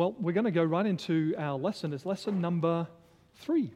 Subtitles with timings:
[0.00, 1.92] Well, we're going to go right into our lesson.
[1.92, 2.88] It's lesson number
[3.34, 3.70] three.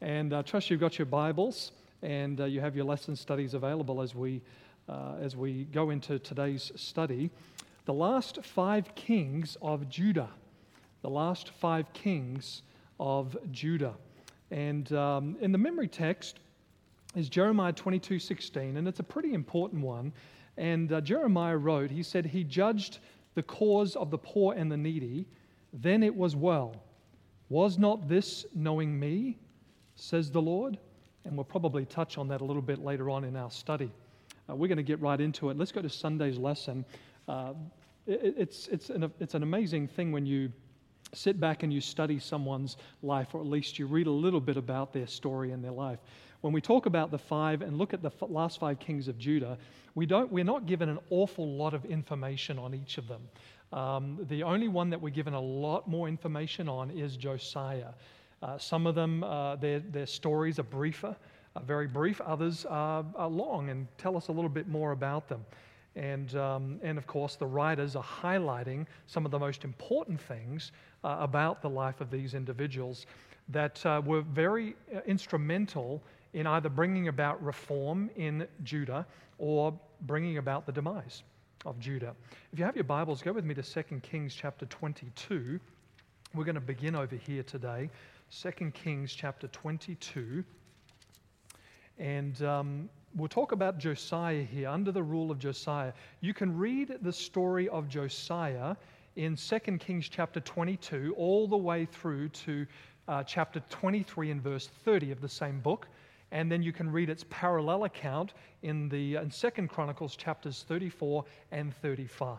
[0.00, 4.00] And I trust you've got your Bibles and uh, you have your lesson studies available
[4.00, 4.40] as we,
[4.88, 7.28] uh, as we go into today's study.
[7.84, 10.30] The last five kings of Judah.
[11.02, 12.62] The last five kings
[12.98, 13.96] of Judah.
[14.50, 16.40] And um, in the memory text
[17.14, 20.14] is Jeremiah 22 16, and it's a pretty important one.
[20.56, 23.00] And uh, Jeremiah wrote, he said, He judged
[23.34, 25.26] the cause of the poor and the needy.
[25.72, 26.74] Then it was well.
[27.48, 29.38] Was not this knowing me,
[29.94, 30.78] says the Lord?
[31.24, 33.92] And we'll probably touch on that a little bit later on in our study.
[34.48, 35.56] Uh, we're going to get right into it.
[35.56, 36.84] Let's go to Sunday's lesson.
[37.28, 37.54] Uh,
[38.06, 40.52] it, it's, it's, an, it's an amazing thing when you
[41.12, 44.56] sit back and you study someone's life, or at least you read a little bit
[44.56, 45.98] about their story and their life.
[46.40, 49.58] When we talk about the five and look at the last five kings of Judah,
[49.94, 53.22] we don't, we're not given an awful lot of information on each of them.
[53.72, 57.92] Um, the only one that we're given a lot more information on is Josiah.
[58.42, 61.16] Uh, some of them, uh, their, their stories are briefer,
[61.56, 62.20] uh, very brief.
[62.20, 65.44] Others are, are, long and tell us a little bit more about them.
[65.96, 70.72] And, um, and of course, the writers are highlighting some of the most important things
[71.02, 73.06] uh, about the life of these individuals
[73.48, 76.02] that uh, were very uh, instrumental
[76.34, 79.06] in either bringing about reform in Judah
[79.38, 81.22] or bringing about the demise
[81.64, 82.14] of Judah.
[82.52, 85.58] If you have your Bibles, go with me to 2 Kings chapter 22.
[86.34, 87.90] We're going to begin over here today.
[88.42, 90.44] 2 Kings chapter 22.
[91.98, 95.92] And um, we'll talk about Josiah here, under the rule of Josiah.
[96.20, 98.76] You can read the story of Josiah
[99.16, 102.66] in 2 Kings chapter 22 all the way through to
[103.08, 105.88] uh, chapter 23 and verse 30 of the same book.
[106.36, 111.24] And then you can read its parallel account in the in Second Chronicles chapters 34
[111.50, 112.36] and 35.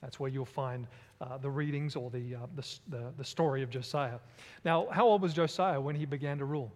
[0.00, 0.86] That's where you'll find
[1.20, 4.20] uh, the readings or the, uh, the, the, the story of Josiah.
[4.64, 6.70] Now, how old was Josiah when he began to rule?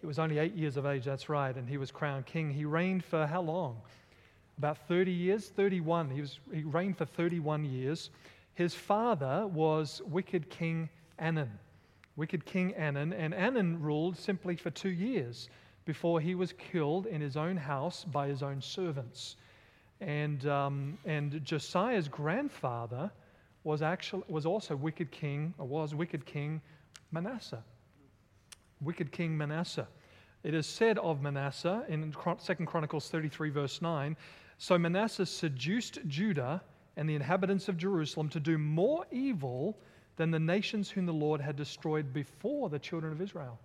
[0.00, 2.50] He was only eight years of age, that's right, and he was crowned king.
[2.50, 3.76] He reigned for how long?
[4.56, 5.50] About 30 years?
[5.50, 6.08] 31.
[6.08, 8.08] He, was, he reigned for 31 years.
[8.54, 11.58] His father was wicked King Anan
[12.16, 15.50] Wicked King Anan, and Anan ruled simply for two years
[15.86, 19.36] before he was killed in his own house by his own servants.
[20.00, 23.10] And, um, and Josiah's grandfather
[23.64, 26.60] was, actually, was also wicked king, or was wicked king
[27.12, 27.64] Manasseh.
[28.82, 29.88] Wicked king Manasseh.
[30.42, 34.16] It is said of Manasseh in 2 Chronicles 33, verse 9
[34.58, 36.62] So Manasseh seduced Judah
[36.96, 39.78] and the inhabitants of Jerusalem to do more evil
[40.16, 43.58] than the nations whom the Lord had destroyed before the children of Israel.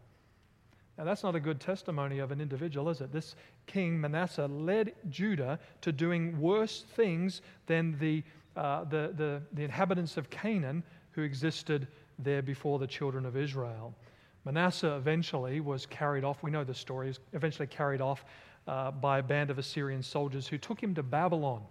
[0.98, 3.12] Now, that's not a good testimony of an individual, is it?
[3.12, 3.36] This
[3.66, 8.24] king Manasseh led Judah to doing worse things than the,
[8.56, 11.88] uh, the, the, the inhabitants of Canaan who existed
[12.20, 13.96] there before the children of Israel.
[14.46, 16.44] Manasseh eventually was carried off.
[16.44, 17.08] We know the story.
[17.08, 18.26] He was eventually carried off
[18.68, 21.64] uh, by a band of Assyrian soldiers who took him to Babylon.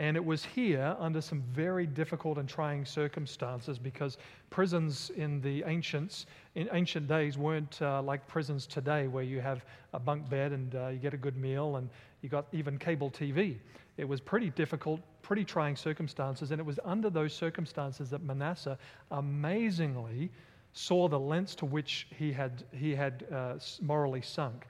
[0.00, 4.16] And it was here, under some very difficult and trying circumstances, because
[4.48, 6.24] prisons in the ancients,
[6.54, 9.62] in ancient days weren't uh, like prisons today, where you have
[9.92, 11.90] a bunk bed and uh, you get a good meal and
[12.22, 13.58] you got even cable TV.
[13.98, 18.78] It was pretty difficult, pretty trying circumstances, and it was under those circumstances that Manasseh
[19.10, 20.30] amazingly
[20.72, 24.64] saw the lengths to which he had, he had uh, morally sunk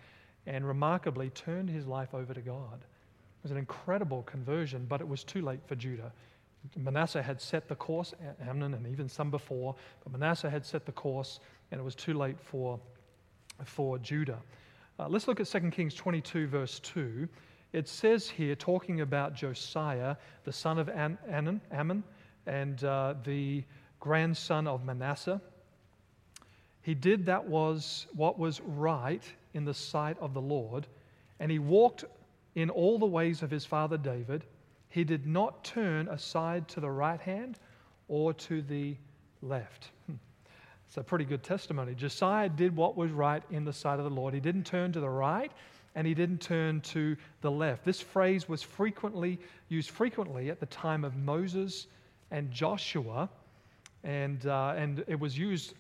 [0.46, 2.84] and remarkably turned his life over to God.
[3.40, 6.12] It was an incredible conversion, but it was too late for Judah.
[6.76, 8.12] Manasseh had set the course,
[8.46, 9.74] Amnon and even some before,
[10.04, 11.40] but Manasseh had set the course,
[11.70, 12.78] and it was too late for,
[13.64, 14.38] for Judah.
[14.98, 17.26] Uh, let's look at 2 Kings 22, verse 2.
[17.72, 22.02] It says here, talking about Josiah, the son of An- Anan, Ammon,
[22.46, 23.64] and uh, the
[24.00, 25.40] grandson of Manasseh.
[26.82, 29.22] He did that was what was right
[29.54, 30.86] in the sight of the Lord,
[31.38, 32.04] and he walked
[32.54, 34.44] in all the ways of his father David.
[34.88, 37.58] He did not turn aside to the right hand
[38.08, 38.96] or to the
[39.42, 39.90] left.
[40.06, 40.14] Hmm.
[40.86, 41.94] It's a pretty good testimony.
[41.94, 44.34] Josiah did what was right in the sight of the Lord.
[44.34, 45.52] He didn't turn to the right
[45.94, 47.84] and he didn't turn to the left.
[47.84, 49.38] This phrase was frequently
[49.68, 51.86] used frequently at the time of Moses
[52.30, 53.28] and Joshua,
[54.04, 55.74] and, uh, and it was used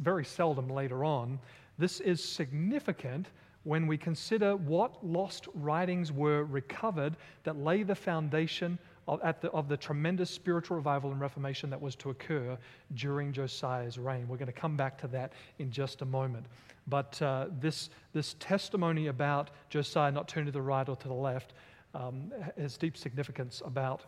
[0.00, 1.38] very seldom later on.
[1.78, 3.28] This is significant
[3.64, 8.78] when we consider what lost writings were recovered that lay the foundation
[9.08, 12.56] of, the, of the tremendous spiritual revival and reformation that was to occur
[12.94, 14.28] during Josiah's reign.
[14.28, 16.46] We're going to come back to that in just a moment.
[16.86, 21.14] But uh, this, this testimony about Josiah not turning to the right or to the
[21.14, 21.54] left
[21.94, 24.04] um, has deep significance about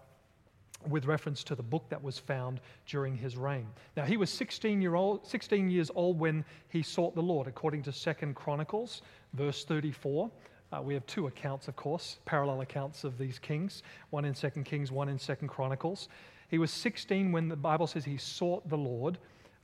[0.88, 3.66] with reference to the book that was found during his reign.
[3.96, 7.82] Now he was 16, year old, 16 years old when he sought the Lord, according
[7.84, 9.02] to Second Chronicles,
[9.36, 10.30] verse 34.
[10.72, 14.64] Uh, we have two accounts, of course, parallel accounts of these kings, one in Second
[14.64, 16.08] Kings, one in Second Chronicles.
[16.48, 19.18] He was 16 when the Bible says he sought the Lord.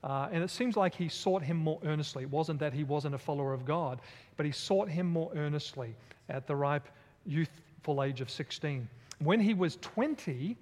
[0.04, 2.24] Uh, and it seems like he sought him more earnestly.
[2.24, 4.00] It wasn't that he wasn't a follower of God,
[4.36, 5.94] but he sought him more earnestly
[6.28, 6.88] at the ripe,
[7.24, 8.88] youthful age of 16.
[9.20, 10.56] When he was 20,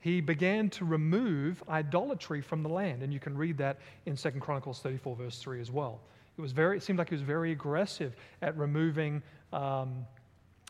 [0.00, 3.02] he began to remove idolatry from the land.
[3.02, 6.00] And you can read that in 2 Chronicles 34, verse 3 as well.
[6.38, 9.22] It, was very, it seemed like he was very aggressive at removing,
[9.52, 10.06] um,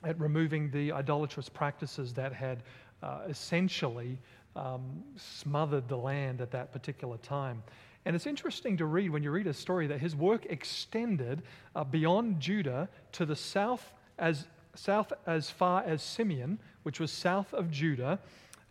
[0.04, 2.62] at removing the idolatrous practices that had
[3.02, 4.18] uh, essentially
[4.54, 7.62] um, smothered the land at that particular time.
[8.04, 11.42] And it's interesting to read when you read a story that his work extended
[11.74, 14.46] uh, beyond Judah to the south as,
[14.76, 18.20] south as far as Simeon, which was south of Judah,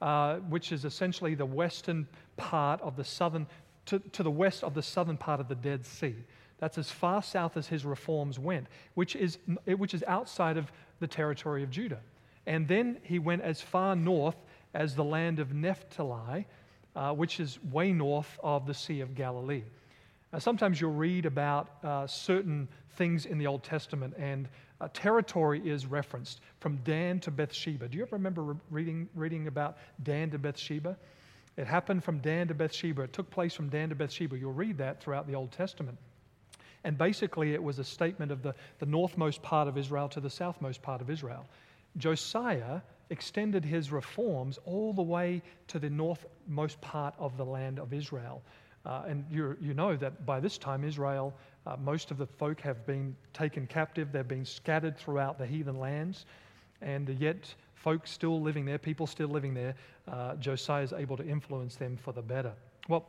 [0.01, 2.07] uh, which is essentially the western
[2.37, 3.45] part of the southern,
[3.87, 6.15] to, to the west of the southern part of the Dead Sea.
[6.59, 11.07] That's as far south as his reforms went, which is, which is outside of the
[11.07, 11.99] territory of Judah.
[12.47, 14.37] And then he went as far north
[14.73, 16.47] as the land of Naphtali,
[16.95, 19.63] uh, which is way north of the Sea of Galilee.
[20.39, 24.49] Sometimes you'll read about uh, certain things in the Old Testament, and
[24.81, 27.87] uh, territory is referenced from Dan to Beersheba.
[27.87, 30.97] Do you ever remember re- reading, reading about Dan to Beersheba?
[31.55, 33.03] It happened from Dan to Beersheba.
[33.03, 34.37] It took place from Dan to Beersheba.
[34.37, 35.97] You'll read that throughout the Old Testament.
[36.85, 40.29] And basically, it was a statement of the, the northmost part of Israel to the
[40.29, 41.45] southmost part of Israel.
[41.97, 42.79] Josiah
[43.09, 48.43] extended his reforms all the way to the northmost part of the land of Israel.
[48.85, 51.33] Uh, and you, you know that by this time, Israel,
[51.65, 54.11] uh, most of the folk have been taken captive.
[54.11, 56.27] They've been scattered throughout the heathen lands.
[56.83, 59.73] And yet, folks still living there, people still living there,
[60.07, 62.53] uh, Josiah is able to influence them for the better.
[62.87, 63.07] Well,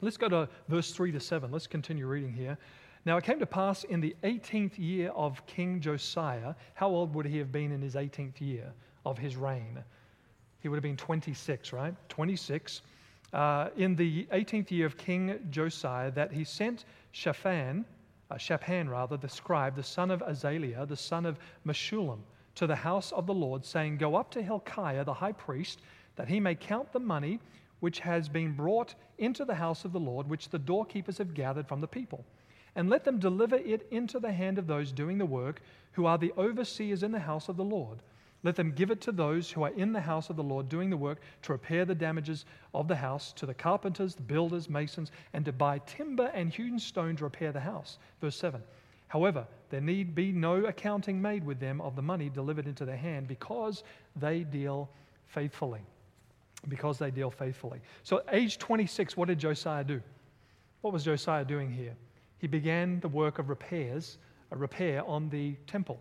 [0.00, 1.50] let's go to verse 3 to 7.
[1.50, 2.56] Let's continue reading here.
[3.08, 6.54] Now, it came to pass in the 18th year of King Josiah.
[6.74, 8.70] How old would he have been in his 18th year
[9.06, 9.82] of his reign?
[10.60, 11.94] He would have been 26, right?
[12.10, 12.82] 26
[13.32, 17.86] uh, in the 18th year of King Josiah that he sent Shaphan,
[18.30, 22.18] uh, Shaphan rather, the scribe, the son of Azaliah, the son of Meshullam,
[22.56, 25.80] to the house of the Lord, saying, Go up to Hilkiah the high priest,
[26.16, 27.40] that he may count the money
[27.80, 31.66] which has been brought into the house of the Lord, which the doorkeepers have gathered
[31.66, 32.22] from the people.
[32.74, 35.60] And let them deliver it into the hand of those doing the work,
[35.92, 38.00] who are the overseers in the house of the Lord
[38.44, 40.90] let them give it to those who are in the house of the Lord doing
[40.90, 45.10] the work to repair the damages of the house, to the carpenters, the builders, masons,
[45.32, 47.98] and to buy timber and hewn stone to repair the house.
[48.20, 48.62] Verse 7.
[49.08, 52.96] However, there need be no accounting made with them of the money delivered into their
[52.96, 53.82] hand because
[54.14, 54.88] they deal
[55.26, 55.80] faithfully.
[56.68, 57.80] Because they deal faithfully.
[58.02, 60.00] So, age 26, what did Josiah do?
[60.82, 61.96] What was Josiah doing here?
[62.38, 64.18] He began the work of repairs,
[64.50, 66.00] a repair on the temple.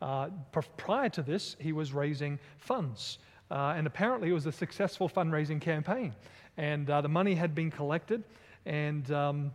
[0.00, 0.28] Uh,
[0.76, 3.18] prior to this, he was raising funds.
[3.50, 6.14] Uh, and apparently, it was a successful fundraising campaign.
[6.56, 8.22] And uh, the money had been collected,
[8.66, 9.52] and, um,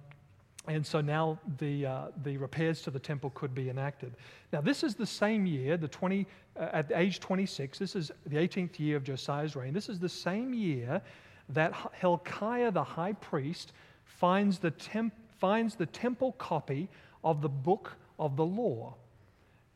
[0.68, 4.14] and so now the, uh, the repairs to the temple could be enacted.
[4.52, 6.26] Now, this is the same year, the 20,
[6.58, 9.74] uh, at age 26, this is the 18th year of Josiah's reign.
[9.74, 11.02] This is the same year
[11.50, 13.74] that Hilkiah the high priest
[14.06, 16.90] finds the, temp, finds the temple copy
[17.24, 18.96] of the book of the law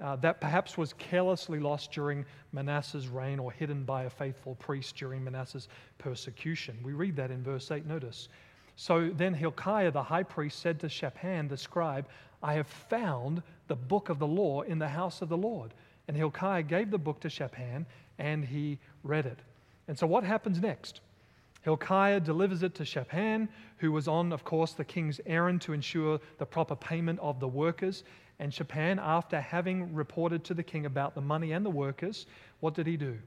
[0.02, 4.96] uh, that perhaps was carelessly lost during Manasseh's reign or hidden by a faithful priest
[4.96, 5.68] during Manasseh's
[5.98, 6.78] persecution.
[6.84, 8.30] We read that in verse 8, notice.
[8.78, 12.08] So then Hilkiah the high priest said to Shaphan the scribe,
[12.42, 15.74] I have found the book of the law in the house of the Lord.
[16.08, 17.86] And Hilkiah gave the book to Shaphan,
[18.18, 19.40] and he read it.
[19.90, 21.02] And so what happens next?
[21.62, 26.20] Hilkiah delivers it to Shaphan, who was on, of course, the king's errand to ensure
[26.38, 28.04] the proper payment of the workers.
[28.40, 32.26] And Shaphan, after having reported to the king about the money and the workers,
[32.62, 33.18] what did he do?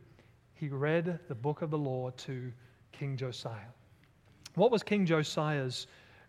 [0.54, 2.52] He read the book of the law to
[2.92, 3.70] King Josiah.
[4.54, 5.86] What was King Josiah's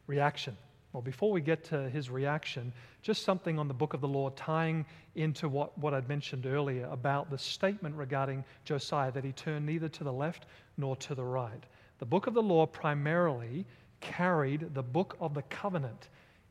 [0.08, 0.58] reaction?
[0.92, 4.30] Well, before we get to his reaction, just something on the book of the law
[4.32, 9.66] tying into what, what I'd mentioned earlier about the statement regarding Josiah that he turned
[9.66, 10.46] neither to the left
[10.78, 11.64] nor to the right.
[12.04, 13.66] The book of the law primarily
[14.02, 16.10] carried the book of the covenant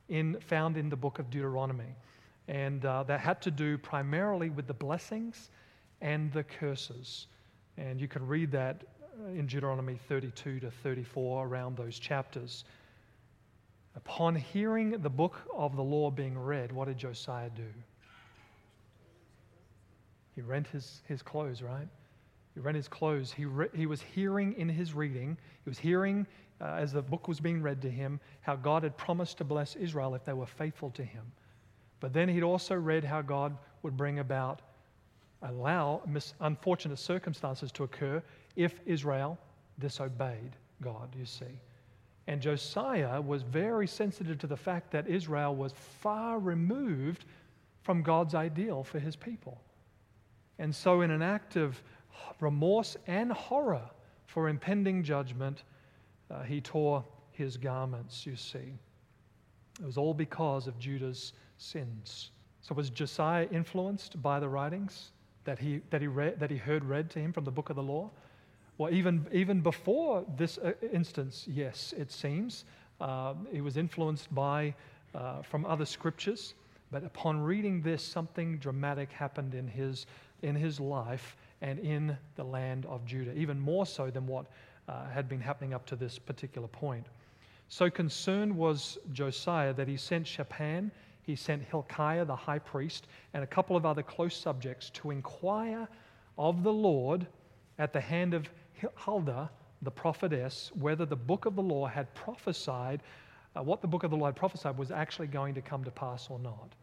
[0.09, 1.95] in, found in the book of Deuteronomy.
[2.49, 5.51] And uh, that had to do primarily with the blessings
[6.01, 7.27] and the curses.
[7.77, 8.83] And you can read that
[9.23, 12.65] uh, in Deuteronomy 32 to 34 around those chapters.
[13.95, 17.69] Upon hearing the book of the law being read, what did Josiah do?
[20.35, 21.89] He rent his, his clothes, right?
[22.55, 23.33] He rent his clothes.
[23.33, 26.27] He, re- he was hearing in his reading, he was hearing
[26.61, 29.75] uh, as the book was being read to him how God had promised to bless
[29.77, 31.25] Israel if they were faithful to him.
[32.01, 34.63] But then he'd also read how God would bring about,
[35.43, 38.23] allow mis- unfortunate circumstances to occur
[38.55, 39.39] if Israel
[39.79, 41.59] disobeyed God, you see.
[42.27, 47.25] And Josiah was very sensitive to the fact that Israel was far removed
[47.83, 49.61] from God's ideal for his people.
[50.59, 51.83] And so, in an act of
[52.41, 53.89] remorse and horror
[54.27, 55.63] for impending judgment,
[56.31, 58.75] uh, he tore his garments, you see.
[59.81, 62.31] It was all because of Judah's sins.
[62.61, 65.11] So, was Josiah influenced by the writings
[65.45, 67.77] that he, that he, read, that he heard read to him from the book of
[67.77, 68.11] the law?
[68.79, 72.65] Well, even, even before this uh, instance, yes, it seems.
[73.01, 74.75] Uh, he was influenced by,
[75.15, 76.55] uh, from other scriptures,
[76.91, 80.07] but upon reading this, something dramatic happened in his,
[80.43, 84.47] in his life and in the land of Judah, even more so than what
[84.89, 87.07] uh, had been happening up to this particular point.
[87.69, 90.91] So concerned was Josiah that he sent Shaphan,
[91.23, 95.89] he sent Hilkiah, the high priest, and a couple of other close subjects to inquire
[96.37, 97.27] of the Lord
[97.79, 98.51] at the hand of
[98.97, 99.49] Huldah,
[99.83, 103.03] the prophetess, whether the book of the law had prophesied,
[103.57, 105.91] uh, what the book of the law had prophesied was actually going to come to
[105.93, 106.75] pass or not.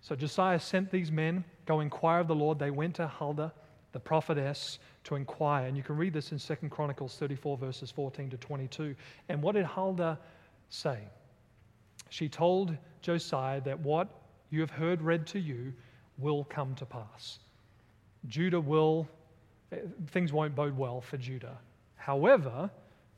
[0.00, 2.58] So Josiah sent these men, go inquire of the Lord.
[2.58, 3.52] They went to Huldah,
[3.94, 5.66] the prophetess, to inquire.
[5.66, 8.94] And you can read this in 2 Chronicles 34, verses 14 to 22.
[9.28, 10.18] And what did Huldah
[10.68, 10.98] say?
[12.10, 14.08] She told Josiah that what
[14.50, 15.72] you have heard read to you
[16.18, 17.38] will come to pass.
[18.26, 19.08] Judah will
[19.70, 19.76] eh,
[20.08, 21.56] things won't bode well for Judah.
[21.94, 22.68] However,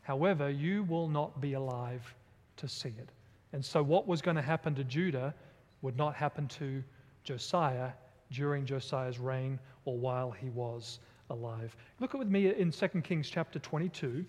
[0.02, 2.14] however, you will not be alive
[2.58, 3.08] to see it.
[3.54, 5.34] And so what was going to happen to Judah
[5.80, 6.82] would not happen to
[7.24, 7.92] Josiah
[8.30, 11.76] during Josiah's reign or while he was alive.
[12.00, 14.24] Look at with me in 2 Kings chapter 22,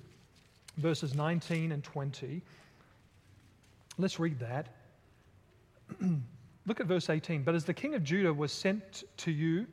[0.77, 2.41] verses 19 and 20.
[3.97, 4.67] Let's read that.
[6.65, 7.43] Look at verse 18.
[7.43, 9.67] But as the king of Judah was sent to you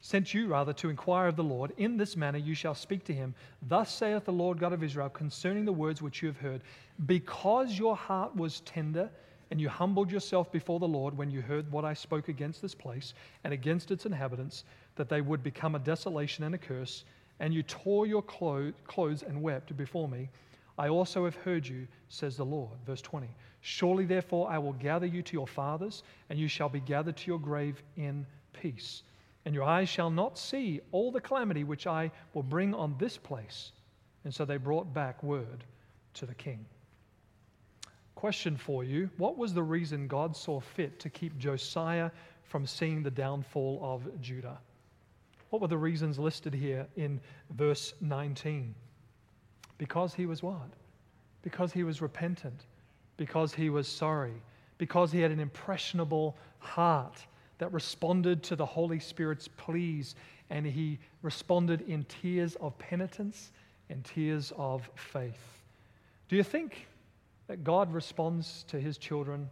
[0.00, 1.72] sent you rather to inquire of the Lord.
[1.76, 3.34] In this manner you shall speak to him.
[3.68, 6.62] Thus saith the Lord God of Israel concerning the words which you have heard.
[7.06, 9.10] Because your heart was tender,
[9.50, 12.74] and you humbled yourself before the Lord when you heard what I spoke against this
[12.74, 13.14] place
[13.44, 14.64] and against its inhabitants,
[14.96, 17.04] that they would become a desolation and a curse,
[17.40, 20.28] and you tore your clothes and wept before me.
[20.78, 22.78] I also have heard you, says the Lord.
[22.86, 23.28] Verse 20.
[23.60, 27.26] Surely therefore I will gather you to your fathers, and you shall be gathered to
[27.26, 29.02] your grave in peace
[29.44, 33.16] and your eyes shall not see all the calamity which I will bring on this
[33.16, 33.72] place.
[34.24, 35.64] And so they brought back word
[36.14, 36.64] to the king.
[38.20, 42.10] Question for you What was the reason God saw fit to keep Josiah
[42.42, 44.58] from seeing the downfall of Judah?
[45.48, 48.74] What were the reasons listed here in verse 19?
[49.78, 50.68] Because he was what?
[51.40, 52.66] Because he was repentant,
[53.16, 54.42] because he was sorry,
[54.76, 57.24] because he had an impressionable heart
[57.56, 60.14] that responded to the Holy Spirit's pleas,
[60.50, 63.50] and he responded in tears of penitence
[63.88, 65.62] and tears of faith.
[66.28, 66.86] Do you think
[67.50, 69.50] that God responds to his children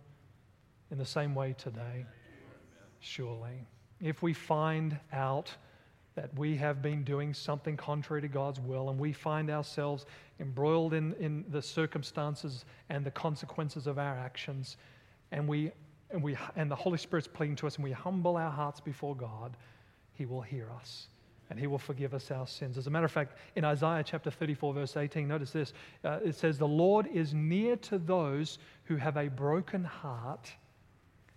[0.93, 2.07] in the same way today?
[3.01, 3.67] Surely.
[4.01, 5.51] If we find out
[6.15, 10.07] that we have been doing something contrary to God's will and we find ourselves
[10.39, 14.77] embroiled in, in the circumstances and the consequences of our actions,
[15.33, 15.73] and we
[16.11, 19.17] and, we, and the Holy Spirit's pleading to us and we humble our hearts before
[19.17, 19.57] God,
[20.13, 21.09] He will hear us
[21.51, 22.77] and He will forgive us our sins.
[22.79, 25.73] As a matter of fact, in Isaiah chapter 34, verse 18, notice this
[26.05, 30.51] uh, it says, The Lord is near to those who have a broken heart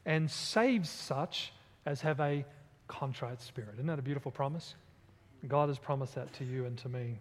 [0.06, 1.54] and saves such
[1.86, 2.46] as have a
[2.88, 3.76] contrite spirit.
[3.76, 4.76] Isn't that a beautiful promise?
[5.48, 7.18] God has promised that to you and to me.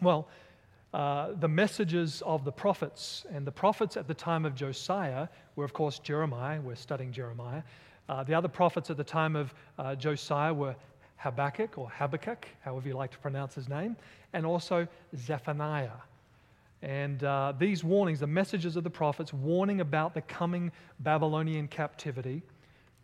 [0.00, 0.28] Well,
[0.94, 3.24] uh, the messages of the prophets.
[3.32, 6.60] And the prophets at the time of Josiah were, of course, Jeremiah.
[6.60, 7.62] We're studying Jeremiah.
[8.08, 10.76] Uh, the other prophets at the time of uh, Josiah were
[11.22, 13.96] Habakkuk or Habakkuk, however you like to pronounce his name,
[14.32, 16.00] and also Zephaniah.
[16.82, 22.42] And uh, these warnings, the messages of the prophets warning about the coming Babylonian captivity,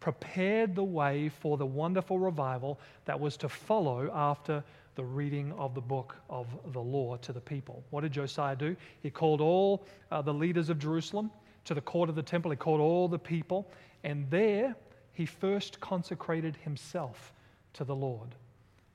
[0.01, 4.65] prepared the way for the wonderful revival that was to follow after
[4.97, 7.85] the reading of the book of the law to the people.
[7.91, 8.75] What did Josiah do?
[9.01, 11.31] He called all uh, the leaders of Jerusalem
[11.67, 12.51] to the court of the temple.
[12.51, 13.71] He called all the people,
[14.03, 14.75] and there
[15.13, 17.33] he first consecrated himself
[17.75, 18.35] to the Lord.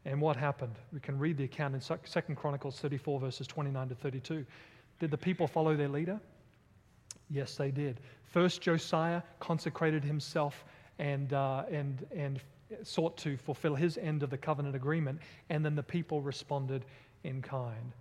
[0.05, 0.75] And what happened?
[0.91, 4.45] We can read the account in 2 Chronicles 34, verses 29 to 32.
[4.99, 6.19] Did the people follow their leader?
[7.29, 7.99] Yes, they did.
[8.25, 10.65] First, Josiah consecrated himself
[10.99, 12.39] and, uh, and, and
[12.83, 16.85] sought to fulfill his end of the covenant agreement, and then the people responded
[17.23, 17.93] in kind.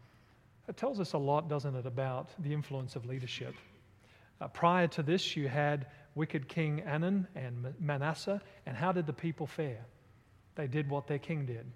[0.69, 3.55] It tells us a lot, doesn't it, about the influence of leadership.
[4.41, 9.13] Uh, prior to this, you had wicked King Anan and Manasseh, and how did the
[9.13, 9.85] people fare?
[10.55, 11.67] They did what their king did.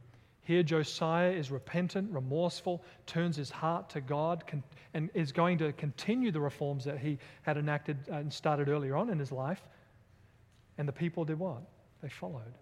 [0.43, 4.45] Here, Josiah is repentant, remorseful, turns his heart to God,
[4.95, 9.11] and is going to continue the reforms that he had enacted and started earlier on
[9.11, 9.63] in his life.
[10.79, 11.63] And the people did what?
[12.01, 12.55] They followed.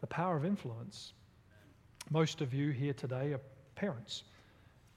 [0.00, 1.12] The power of influence.
[2.10, 3.40] Most of you here today are
[3.76, 4.24] parents.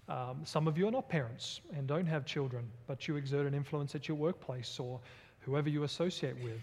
[0.08, 3.54] Um, some of you are not parents and don't have children, but you exert an
[3.54, 5.00] influence at your workplace or
[5.42, 6.62] whoever you associate with.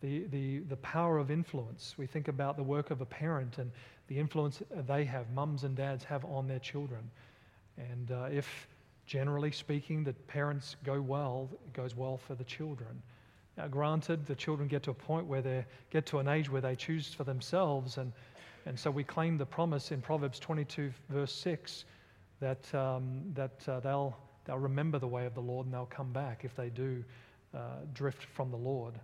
[0.00, 1.94] The, the, the power of influence.
[1.98, 3.70] We think about the work of a parent and
[4.08, 7.10] the influence they have, mums and dads have on their children.
[7.76, 8.66] And uh, if,
[9.06, 13.02] generally speaking, the parents go well, it goes well for the children.
[13.56, 16.60] Now, granted, the children get to a point where they get to an age where
[16.60, 18.12] they choose for themselves, and,
[18.66, 21.84] and so we claim the promise in Proverbs 22, verse 6,
[22.40, 26.12] that, um, that uh, they'll, they'll remember the way of the Lord and they'll come
[26.12, 27.04] back if they do
[27.54, 27.58] uh,
[27.92, 28.94] drift from the Lord.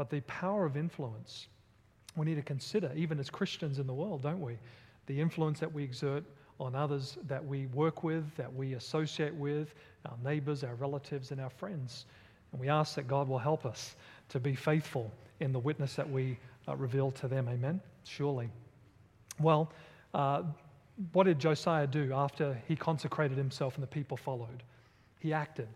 [0.00, 1.48] But the power of influence,
[2.16, 4.56] we need to consider, even as Christians in the world, don't we?
[5.04, 6.24] The influence that we exert
[6.58, 9.74] on others that we work with, that we associate with,
[10.06, 12.06] our neighbors, our relatives, and our friends.
[12.52, 13.94] And we ask that God will help us
[14.30, 17.46] to be faithful in the witness that we uh, reveal to them.
[17.46, 17.78] Amen?
[18.04, 18.48] Surely.
[19.38, 19.70] Well,
[20.14, 20.44] uh,
[21.12, 24.62] what did Josiah do after he consecrated himself and the people followed?
[25.18, 25.68] He acted.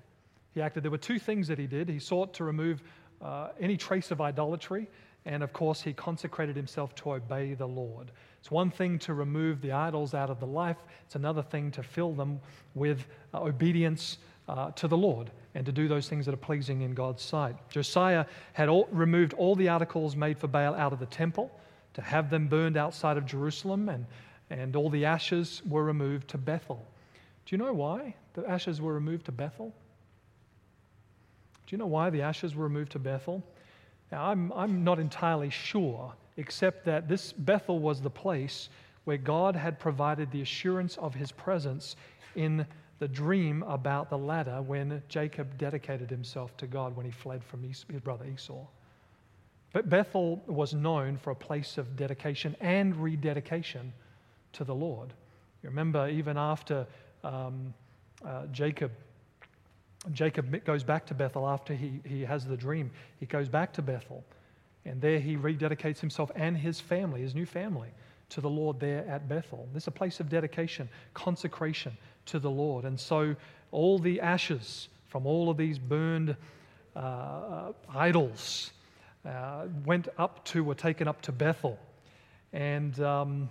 [0.55, 0.83] He acted.
[0.83, 1.91] There were two things that he did.
[1.91, 2.83] He sought to remove
[3.23, 4.89] uh, any trace of idolatry
[5.27, 8.11] and of course, he consecrated himself to obey the Lord.
[8.41, 11.83] It's one thing to remove the idols out of the life, it's another thing to
[11.83, 12.41] fill them
[12.75, 14.19] with uh, obedience
[14.49, 17.57] uh, to the Lord and to do those things that are pleasing in God's sight.
[17.71, 21.51] Josiah had all, removed all the articles made for Baal out of the temple
[21.95, 24.05] to have them burned outside of Jerusalem, and,
[24.51, 26.85] and all the ashes were removed to Bethel.
[27.47, 29.73] Do you know why the ashes were removed to Bethel?
[31.75, 33.43] Do you know why the ashes were removed to Bethel?
[34.13, 38.69] Now, I'm, I'm not entirely sure, except that this Bethel was the place
[39.03, 41.97] where God had provided the assurance of his presence
[42.37, 42.65] in
[43.01, 47.65] the dream about the ladder when Jacob dedicated himself to God when he fled from
[47.65, 48.65] his brother Esau.
[49.73, 53.93] But Bethel was known for a place of dedication and rededication
[54.53, 55.13] to the Lord.
[55.65, 56.87] You remember, even after
[57.25, 57.75] um,
[58.25, 58.93] uh, Jacob
[60.13, 62.91] Jacob goes back to Bethel after he, he has the dream.
[63.21, 64.25] He goes back to Bethel,
[64.85, 67.89] and there he rededicates himself and his family, his new family,
[68.31, 69.69] to the Lord there at Bethel.
[69.73, 72.85] This is a place of dedication, consecration to the Lord.
[72.85, 73.35] And so
[73.71, 76.37] all the ashes from all of these burned
[76.97, 78.73] uh, idols
[79.25, 81.79] uh, went up to, were taken up to Bethel.
[82.53, 83.49] And, um,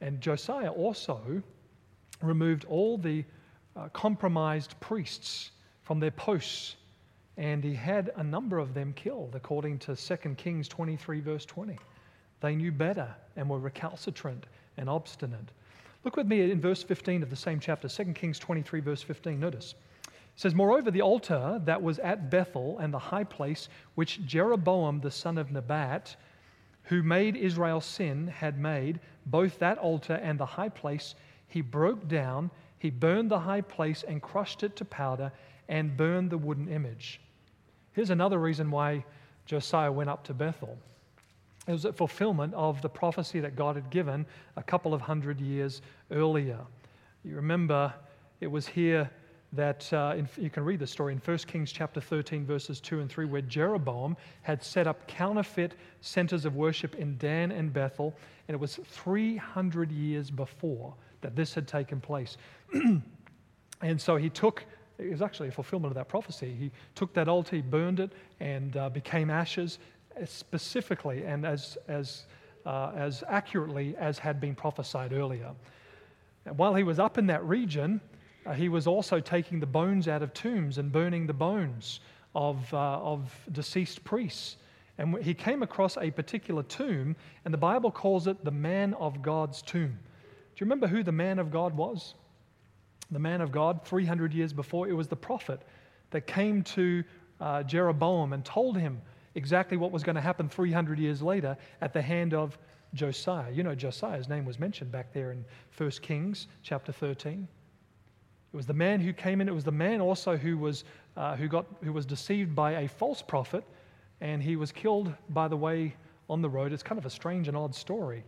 [0.00, 1.42] and Josiah also
[2.22, 3.24] removed all the
[3.78, 6.76] uh, compromised priests from their posts,
[7.36, 11.78] and he had a number of them killed, according to 2 Kings 23, verse 20.
[12.40, 15.50] They knew better and were recalcitrant and obstinate.
[16.04, 19.38] Look with me in verse 15 of the same chapter, 2 Kings 23, verse 15.
[19.38, 19.74] Notice.
[20.04, 25.00] It says, Moreover, the altar that was at Bethel and the high place which Jeroboam
[25.00, 26.16] the son of Nebat,
[26.84, 31.14] who made Israel sin, had made, both that altar and the high place,
[31.48, 35.32] he broke down he burned the high place and crushed it to powder
[35.68, 37.20] and burned the wooden image.
[37.92, 39.04] Here's another reason why
[39.46, 40.78] Josiah went up to Bethel.
[41.66, 44.24] It was a fulfillment of the prophecy that God had given
[44.56, 46.60] a couple of hundred years earlier.
[47.24, 47.92] You remember
[48.40, 49.10] it was here
[49.52, 53.00] that uh, in, you can read the story in 1 Kings chapter 13, verses 2
[53.00, 58.14] and 3, where Jeroboam had set up counterfeit centers of worship in Dan and Bethel,
[58.46, 62.36] and it was 300 years before that this had taken place.
[63.82, 64.64] and so he took,
[64.98, 66.54] it was actually a fulfillment of that prophecy.
[66.58, 69.78] He took that altar, he burned it, and uh, became ashes
[70.24, 72.24] specifically and as, as,
[72.66, 75.52] uh, as accurately as had been prophesied earlier.
[76.46, 78.00] And while he was up in that region,
[78.46, 82.00] uh, he was also taking the bones out of tombs and burning the bones
[82.34, 84.56] of, uh, of deceased priests.
[84.96, 89.22] And he came across a particular tomb, and the Bible calls it the man of
[89.22, 89.98] God's tomb.
[90.58, 92.16] Do you remember who the man of God was?
[93.12, 95.62] The man of God, 300 years before, it was the prophet
[96.10, 97.04] that came to
[97.40, 99.00] uh, Jeroboam and told him
[99.36, 102.58] exactly what was going to happen 300 years later at the hand of
[102.92, 103.52] Josiah.
[103.52, 105.44] You know, Josiah's name was mentioned back there in
[105.76, 107.46] 1 Kings chapter 13.
[108.52, 109.46] It was the man who came in.
[109.48, 110.82] It was the man also who was,
[111.16, 113.62] uh, who got, who was deceived by a false prophet,
[114.20, 115.94] and he was killed by the way
[116.28, 116.72] on the road.
[116.72, 118.24] It's kind of a strange and odd story.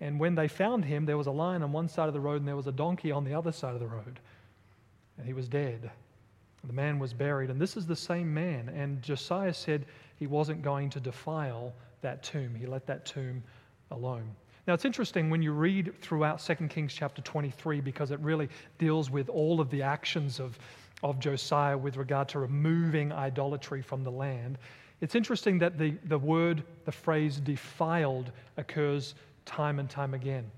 [0.00, 2.40] And when they found him, there was a lion on one side of the road
[2.40, 4.20] and there was a donkey on the other side of the road.
[5.16, 5.90] And he was dead.
[6.64, 7.50] The man was buried.
[7.50, 8.68] And this is the same man.
[8.68, 13.42] And Josiah said he wasn't going to defile that tomb, he let that tomb
[13.90, 14.36] alone.
[14.68, 19.10] Now, it's interesting when you read throughout 2 Kings chapter 23 because it really deals
[19.10, 20.58] with all of the actions of,
[21.02, 24.58] of Josiah with regard to removing idolatry from the land.
[25.00, 29.14] It's interesting that the, the word, the phrase defiled occurs
[29.48, 30.48] time and time again.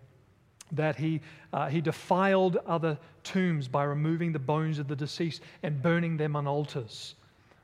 [0.72, 1.20] That he,
[1.53, 6.37] uh, he defiled other tombs by removing the bones of the deceased and burning them
[6.37, 7.14] on altars.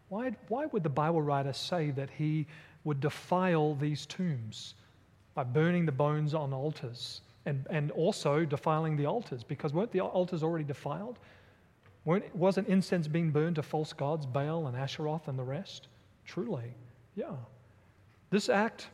[0.08, 2.46] Why, why would the Bible writer say that he
[2.84, 4.74] would defile these tombs?
[5.36, 10.00] by burning the bones on altars and, and also defiling the altars because weren't the
[10.00, 11.18] altars already defiled?
[12.06, 15.88] Weren't, wasn't incense being burned to false gods, Baal and Asheroth and the rest?
[16.24, 16.74] Truly,
[17.14, 17.34] yeah.
[18.30, 18.88] This act,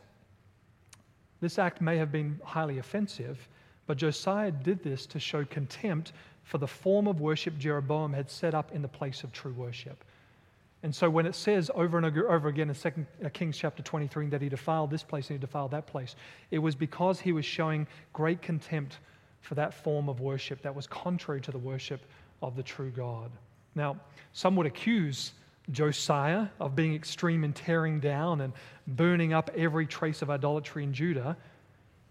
[1.43, 3.49] this act may have been highly offensive,
[3.85, 8.53] but Josiah did this to show contempt for the form of worship Jeroboam had set
[8.53, 10.03] up in the place of true worship.
[10.83, 14.27] And so when it says over and over again in 2 uh, Kings chapter 23
[14.27, 16.15] that he defiled this place and he defiled that place,
[16.51, 18.99] it was because he was showing great contempt
[19.41, 22.01] for that form of worship that was contrary to the worship
[22.41, 23.31] of the true God.
[23.75, 23.97] Now,
[24.33, 25.33] some would accuse
[25.71, 28.53] Josiah of being extreme in tearing down and
[28.87, 31.37] burning up every trace of idolatry in Judah.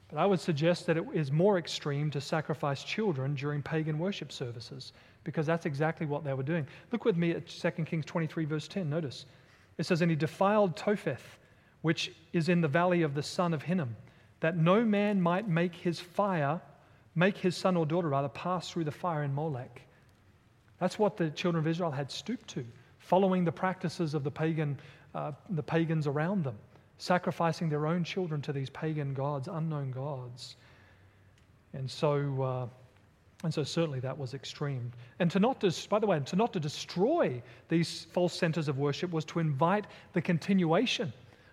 [0.08, 4.32] But I would suggest that it is more extreme to sacrifice children during pagan worship
[4.32, 4.92] services
[5.24, 6.66] because that's exactly what they were doing.
[6.90, 8.88] Look with me at 2 Kings 23, verse 10.
[8.88, 9.26] Notice
[9.78, 11.38] it says, And he defiled Topheth,
[11.82, 13.96] which is in the valley of the son of Hinnom,
[14.40, 16.60] that no man might make his fire,
[17.14, 19.82] make his son or daughter rather, pass through the fire in Molech.
[20.78, 22.64] That's what the children of Israel had stooped to,
[23.02, 24.78] following the practices of the pagan,
[25.14, 26.56] uh, the pagans around them,
[26.98, 30.56] sacrificing their own children to these pagan gods, unknown gods.
[31.74, 32.66] And so uh,
[33.44, 34.92] and so certainly that was extreme.
[35.18, 38.78] And to not, dis- by the way, to not to destroy these false centers of
[38.78, 41.12] worship was to invite the continuation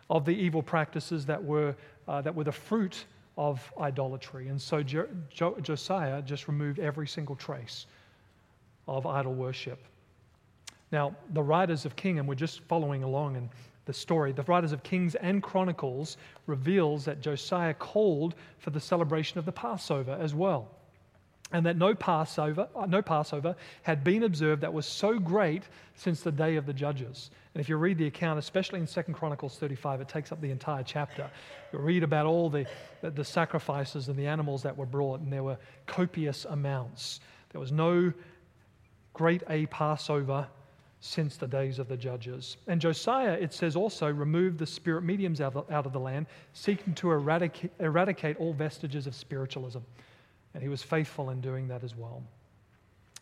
[0.10, 1.76] of the evil practices that were,
[2.08, 3.06] uh, that were the fruit
[3.38, 4.50] of idolatry.
[4.50, 7.88] And so jo- jo- Josiah just removed every single trace
[8.88, 9.80] of idol worship.
[10.92, 13.50] Now, the writers of King, and we're just following along in
[13.86, 19.40] the story, the writers of Kings and Chronicles reveals that Josiah called for the celebration
[19.40, 20.70] of the Passover as well
[21.52, 25.64] and that no Passover, uh, no Passover had been observed that was so great
[25.96, 27.32] since the day of the judges.
[27.54, 30.52] And if you read the account, especially in 2 Chronicles 35, it takes up the
[30.52, 31.30] entire chapter.
[31.74, 32.68] You read about all the,
[33.02, 37.20] the sacrifices and the animals that were brought, and there were copious amounts.
[37.52, 38.14] There was no
[39.14, 40.48] great a Passover
[41.02, 42.58] since the days of the judges.
[42.68, 46.28] And Josiah, it says also, removed the spirit mediums out of, out of the land,
[46.54, 49.80] seeking to eradicate, eradicate all vestiges of spiritualism.
[50.54, 52.22] And he was faithful in doing that as well.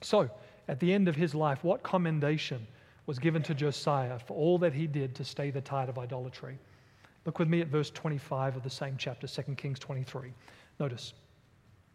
[0.02, 0.30] So,
[0.68, 2.66] at the end of his life, what commendation
[3.06, 6.58] was given to Josiah for all that he did to stay the tide of idolatry?
[7.26, 10.34] Look with me at verse 25 of the same chapter, 2 Kings 23.
[10.80, 11.14] Notice.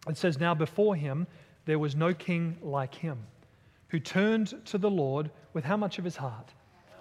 [0.09, 1.27] It says, Now before him
[1.65, 3.19] there was no king like him,
[3.93, 6.49] who turned to the Lord with how much of his heart?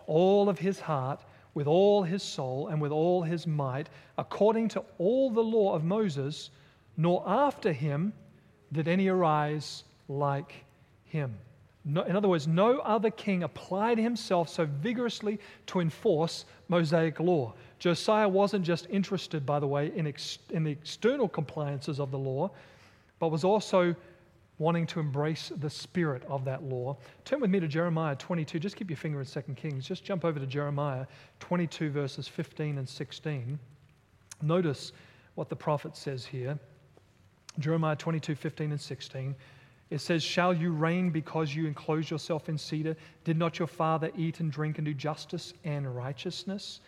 [0.08, 1.24] All of his heart,
[1.54, 5.86] with all his soul, and with all his might, according to all the law of
[5.86, 6.50] Moses,
[6.98, 8.12] nor after him
[8.74, 10.66] did any arise like
[11.06, 11.34] him.
[11.86, 17.54] No, in other words, no other king applied himself so vigorously to enforce Mosaic law.
[17.80, 22.20] Josiah wasn't just interested, by the way, in, ex, in the external compliances of the
[22.20, 22.52] law,
[23.18, 23.96] but was also
[24.62, 26.96] wanting to embrace the spirit of that law.
[27.26, 28.60] Turn with me to Jeremiah 22.
[28.60, 29.88] Just keep your finger in 2 Kings.
[29.88, 31.08] Just jump over to Jeremiah
[31.40, 33.58] 22, verses 15 and 16.
[34.44, 34.92] Notice
[35.34, 36.60] what the prophet says here.
[37.58, 39.36] Jeremiah 22, 15 and 16.
[39.90, 42.96] It says, Shall you reign because you enclose yourself in cedar?
[43.24, 46.82] Did not your father eat and drink and do justice and righteousness?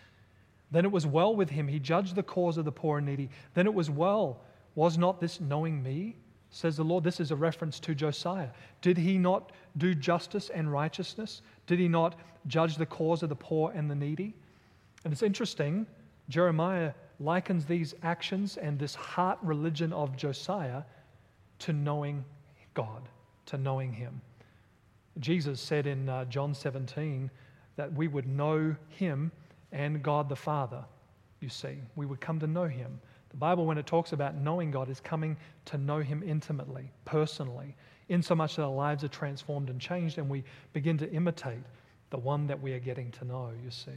[0.70, 1.66] Then it was well with him.
[1.66, 3.30] He judged the cause of the poor and needy.
[3.54, 4.42] Then it was well.
[4.76, 6.16] Was not this knowing me?
[6.54, 7.02] Says the Lord.
[7.02, 8.50] This is a reference to Josiah.
[8.80, 11.42] Did he not do justice and righteousness?
[11.66, 12.14] Did he not
[12.46, 14.36] judge the cause of the poor and the needy?
[15.02, 15.84] And it's interesting,
[16.28, 20.84] Jeremiah likens these actions and this heart religion of Josiah
[21.58, 22.24] to knowing
[22.74, 23.08] God,
[23.46, 24.20] to knowing Him.
[25.18, 27.32] Jesus said in uh, John 17
[27.74, 29.32] that we would know Him
[29.72, 30.84] and God the Father,
[31.40, 31.78] you see.
[31.96, 33.00] We would come to know Him.
[33.34, 37.74] The Bible, when it talks about knowing God, is coming to know Him intimately, personally,
[38.08, 41.64] in so much that our lives are transformed and changed, and we begin to imitate
[42.10, 43.90] the one that we are getting to know, you see.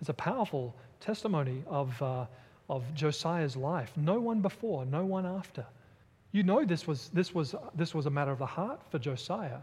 [0.00, 2.24] It's a powerful testimony of, uh,
[2.70, 3.92] of Josiah's life.
[3.94, 5.66] No one before, no one after.
[6.32, 9.58] You know this was, this, was, this was a matter of the heart for Josiah.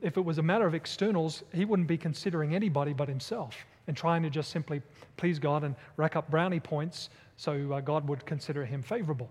[0.00, 3.54] If it was a matter of externals, he wouldn't be considering anybody but himself
[3.86, 4.80] and trying to just simply
[5.18, 9.30] please God and rack up brownie points so uh, God would consider him favorable.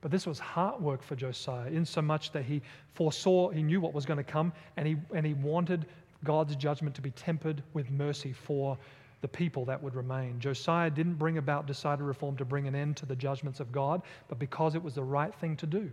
[0.00, 2.60] But this was heart work for Josiah, in so much that he
[2.92, 5.86] foresaw, he knew what was going to come, and he, and he wanted
[6.24, 8.76] God's judgment to be tempered with mercy for
[9.22, 10.38] the people that would remain.
[10.38, 14.02] Josiah didn't bring about decided reform to bring an end to the judgments of God,
[14.28, 15.90] but because it was the right thing to do,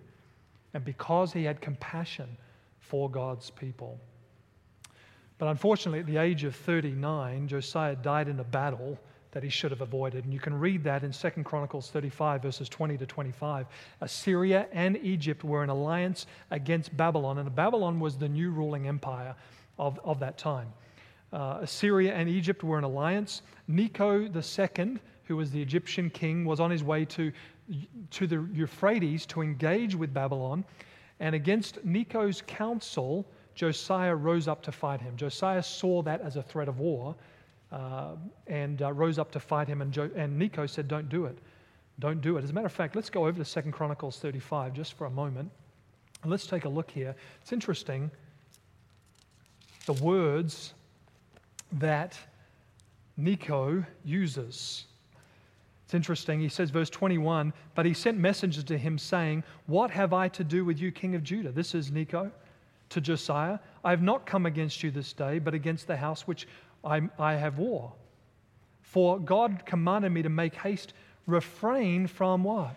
[0.74, 2.28] and because he had compassion
[2.80, 3.98] for God's people.
[5.38, 9.00] But unfortunately, at the age of 39, Josiah died in a battle
[9.32, 10.26] that he should have avoided.
[10.26, 13.66] And you can read that in 2 Chronicles 35, verses 20 to 25.
[14.02, 19.36] Assyria and Egypt were in alliance against Babylon, and Babylon was the new ruling empire
[19.80, 20.68] of, of that time.
[21.32, 23.42] Uh, Assyria and Egypt were in alliance.
[23.68, 27.32] Necho II, who was the Egyptian king, was on his way to,
[28.12, 30.66] to the Euphrates to engage with Babylon.
[31.22, 35.16] And against Necho's counsel, Josiah rose up to fight him.
[35.16, 37.16] Josiah saw that as a threat of war
[37.72, 38.16] uh,
[38.48, 39.82] and uh, rose up to fight him.
[39.82, 41.38] And, jo- and Necho said, Don't do it.
[42.00, 42.44] Don't do it.
[42.44, 45.10] As a matter of fact, let's go over to Second Chronicles 35 just for a
[45.10, 45.50] moment.
[46.24, 47.16] And Let's take a look here.
[47.42, 48.12] It's interesting
[49.86, 50.74] the words
[51.74, 52.18] that
[53.18, 54.86] Necho uses.
[55.86, 56.40] It's interesting.
[56.40, 60.44] He says, verse 21, but he sent messengers to him saying, What have I to
[60.44, 61.52] do with you, king of Judah?
[61.52, 62.32] This is Necho
[62.90, 63.60] to Josiah.
[63.84, 66.48] I have not come against you this day, but against the house which
[66.84, 67.94] I, I have war.
[68.82, 70.94] For God commanded me to make haste,
[71.26, 72.76] refrain from what?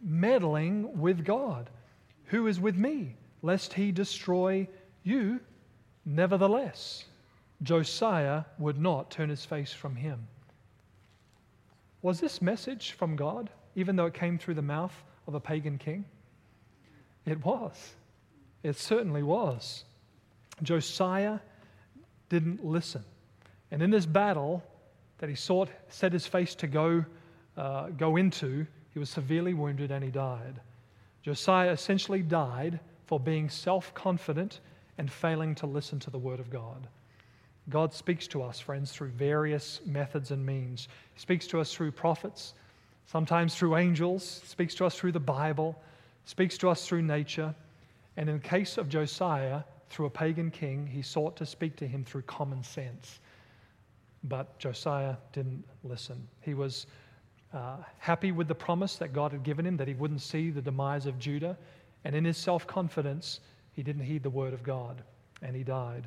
[0.00, 1.70] Meddling with God,
[2.26, 4.68] who is with me, lest he destroy
[5.02, 5.40] you.
[6.04, 7.04] Nevertheless,
[7.62, 10.26] Josiah would not turn his face from him.
[12.02, 14.94] Was this message from God, even though it came through the mouth
[15.26, 16.04] of a pagan king?
[17.26, 17.94] It was.
[18.62, 19.84] It certainly was.
[20.62, 21.40] Josiah
[22.28, 23.04] didn't listen.
[23.70, 24.62] And in this battle
[25.18, 27.04] that he sought, set his face to go,
[27.56, 30.60] uh, go into, he was severely wounded and he died.
[31.22, 34.60] Josiah essentially died for being self confident
[34.98, 36.88] and failing to listen to the word of God.
[37.68, 40.88] God speaks to us, friends, through various methods and means.
[41.14, 42.54] He speaks to us through prophets,
[43.06, 45.80] sometimes through angels, speaks to us through the Bible,
[46.24, 47.54] speaks to us through nature.
[48.16, 51.86] And in the case of Josiah, through a pagan king, he sought to speak to
[51.86, 53.20] him through common sense.
[54.24, 56.26] But Josiah didn't listen.
[56.40, 56.86] He was
[57.52, 60.62] uh, happy with the promise that God had given him that he wouldn't see the
[60.62, 61.56] demise of Judah.
[62.04, 63.40] And in his self confidence,
[63.72, 65.02] he didn't heed the word of God
[65.42, 66.06] and he died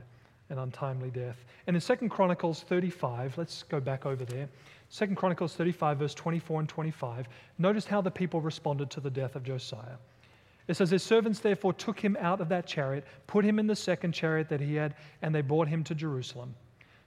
[0.50, 1.44] an untimely death.
[1.68, 4.48] And in 2 Chronicles 35, let's go back over there.
[4.92, 9.36] 2 Chronicles 35, verse 24 and 25, notice how the people responded to the death
[9.36, 9.98] of Josiah.
[10.68, 13.76] It says, His servants therefore took him out of that chariot, put him in the
[13.76, 16.54] second chariot that he had, and they brought him to Jerusalem.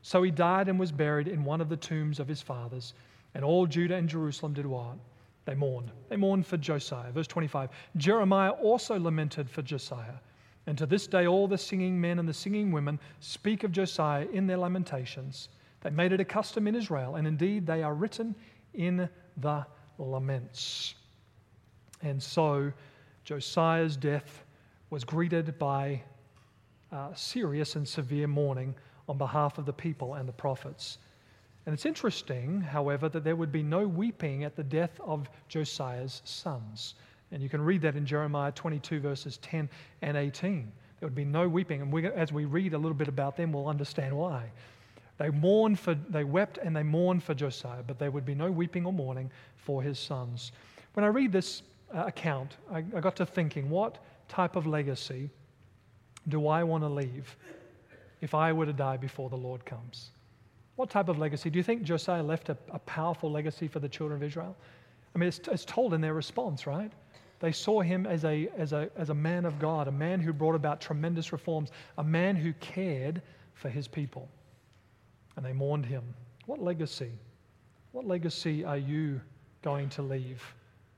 [0.06, 2.94] So he died and was buried in one of the tombs of his fathers.
[3.34, 4.98] And all Judah and Jerusalem did what?
[5.46, 5.90] They mourned.
[6.08, 7.10] They mourned for Josiah.
[7.10, 10.14] Verse 25 Jeremiah also lamented for Josiah.
[10.68, 14.28] And to this day, all the singing men and the singing women speak of Josiah
[14.32, 15.48] in their lamentations.
[15.80, 18.36] They made it a custom in Israel, and indeed they are written
[18.74, 19.66] in the
[19.98, 20.94] laments.
[22.02, 22.72] And so
[23.24, 24.44] Josiah's death
[24.88, 26.00] was greeted by
[26.92, 28.76] uh, serious and severe mourning
[29.08, 30.98] on behalf of the people and the prophets.
[31.66, 36.22] And it's interesting, however, that there would be no weeping at the death of Josiah's
[36.24, 36.94] sons.
[37.32, 39.68] And you can read that in Jeremiah 22, verses 10
[40.02, 40.70] and 18.
[41.00, 41.82] There would be no weeping.
[41.82, 44.50] And we, as we read a little bit about them, we'll understand why.
[45.18, 48.50] They mourned for, they wept and they mourned for Josiah, but there would be no
[48.50, 50.52] weeping or mourning for his sons.
[50.94, 51.62] When I read this
[51.94, 55.30] uh, account, I, I got to thinking, what type of legacy
[56.28, 57.36] do I want to leave
[58.26, 60.10] if I were to die before the Lord comes?
[60.74, 61.48] What type of legacy?
[61.48, 64.56] Do you think Josiah left a, a powerful legacy for the children of Israel?
[65.14, 66.90] I mean, it's, it's told in their response, right?
[67.38, 70.32] They saw him as a, as, a, as a man of God, a man who
[70.32, 73.22] brought about tremendous reforms, a man who cared
[73.54, 74.28] for his people.
[75.36, 76.02] And they mourned him.
[76.46, 77.12] What legacy?
[77.92, 79.20] What legacy are you
[79.62, 80.42] going to leave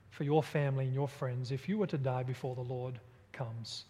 [0.09, 2.99] for your family and your friends if you were to die before the Lord
[3.35, 3.85] comes?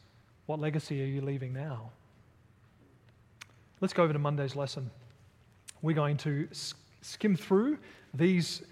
[0.47, 1.93] What legacy are you leaving now?
[3.81, 4.91] Let's go over to Monday's lesson.
[5.83, 6.49] We're going to
[7.01, 7.79] skim through
[8.13, 8.63] these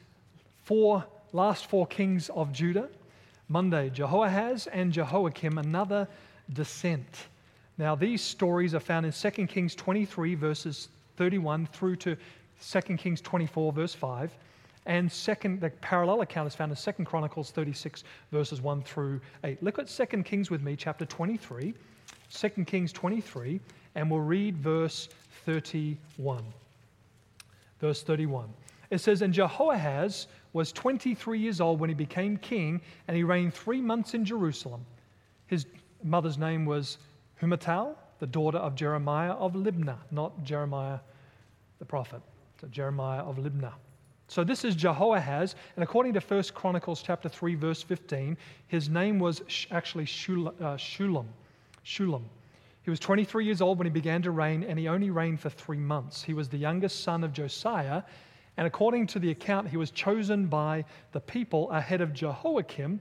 [0.65, 2.89] four last four kings of Judah.
[3.49, 6.09] Monday, Jehoahaz and Jehoiakim, another
[6.53, 7.29] descent.
[7.79, 12.17] Now, these stories are found in 2 Kings 23, verses 31 through to
[12.69, 14.37] 2 Kings 24, verse 5.
[14.87, 19.63] and second, the parallel account is found in Second Chronicles 36, verses 1 through 8.
[19.63, 21.75] Look at Second Kings with me, chapter 23.
[22.33, 23.61] 2 Kings 23,
[23.97, 25.09] and we'll read verse
[25.47, 26.45] 31.
[27.81, 28.49] Verse 31.
[28.91, 33.55] It says, And Jehoahaz was 23 years old when he became king, and he reigned
[33.55, 34.85] three months in Jerusalem.
[35.47, 35.67] His
[36.05, 36.99] mother's name was
[37.43, 41.01] Hamutal, the daughter of Jeremiah of Libnah, not Jeremiah
[41.79, 42.21] the prophet.
[42.61, 43.75] So Jeremiah of Libnah.
[44.29, 49.19] So this is Jehoahaz, and according to 1 Chronicles chapter 3, verse 15, his name
[49.19, 51.27] was actually uh, Shallum.
[51.85, 52.23] Shallum.
[52.87, 55.51] He was 23 years old when he began to reign, and he only reigned for
[55.51, 56.23] three months.
[56.23, 58.05] He was the youngest son of Josiah,
[58.57, 63.01] and according to the account, he was chosen by the people ahead of Jehoiakim,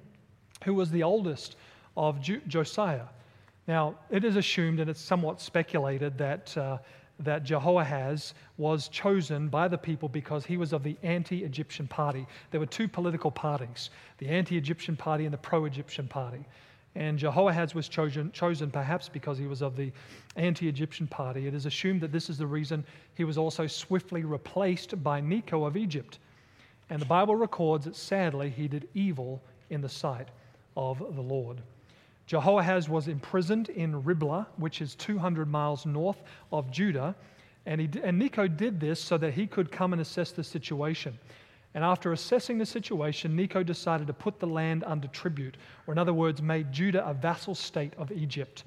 [0.64, 1.58] who was the oldest
[1.96, 3.06] of Josiah.
[3.68, 6.80] Now, it is assumed and it's somewhat speculated that, uh,
[7.20, 12.26] that Jehoahaz was chosen by the people because he was of the anti Egyptian party.
[12.50, 16.44] There were two political parties the anti Egyptian party and the pro Egyptian party.
[16.96, 19.92] And Jehoahaz was chosen, chosen perhaps because he was of the
[20.38, 21.46] anti Egyptian party.
[21.46, 25.66] It is assumed that this is the reason he was also swiftly replaced by Necho
[25.66, 26.20] of Egypt.
[26.90, 30.30] And the Bible records that sadly he did evil in the sight
[30.78, 31.62] of the Lord.
[32.28, 37.16] Jehoahaz was imprisoned in Riblah, which is 200 miles north of Judah.
[37.66, 41.18] And, he, and Necho did this so that he could come and assess the situation.
[41.76, 45.98] And after assessing the situation, Necho decided to put the land under tribute, or in
[45.98, 48.64] other words, made Judah a vassal state of Egypt.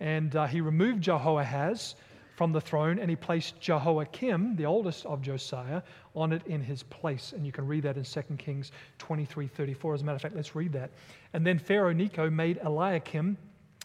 [0.00, 1.94] And uh, he removed Jehoahaz
[2.34, 5.82] from the throne and he placed Jehoiakim, the oldest of Josiah,
[6.16, 7.32] on it in his place.
[7.32, 9.94] And you can read that in 2 Kings 23 34.
[9.94, 10.90] As a matter of fact, let's read that.
[11.32, 13.38] And then Pharaoh Necho made Eliakim,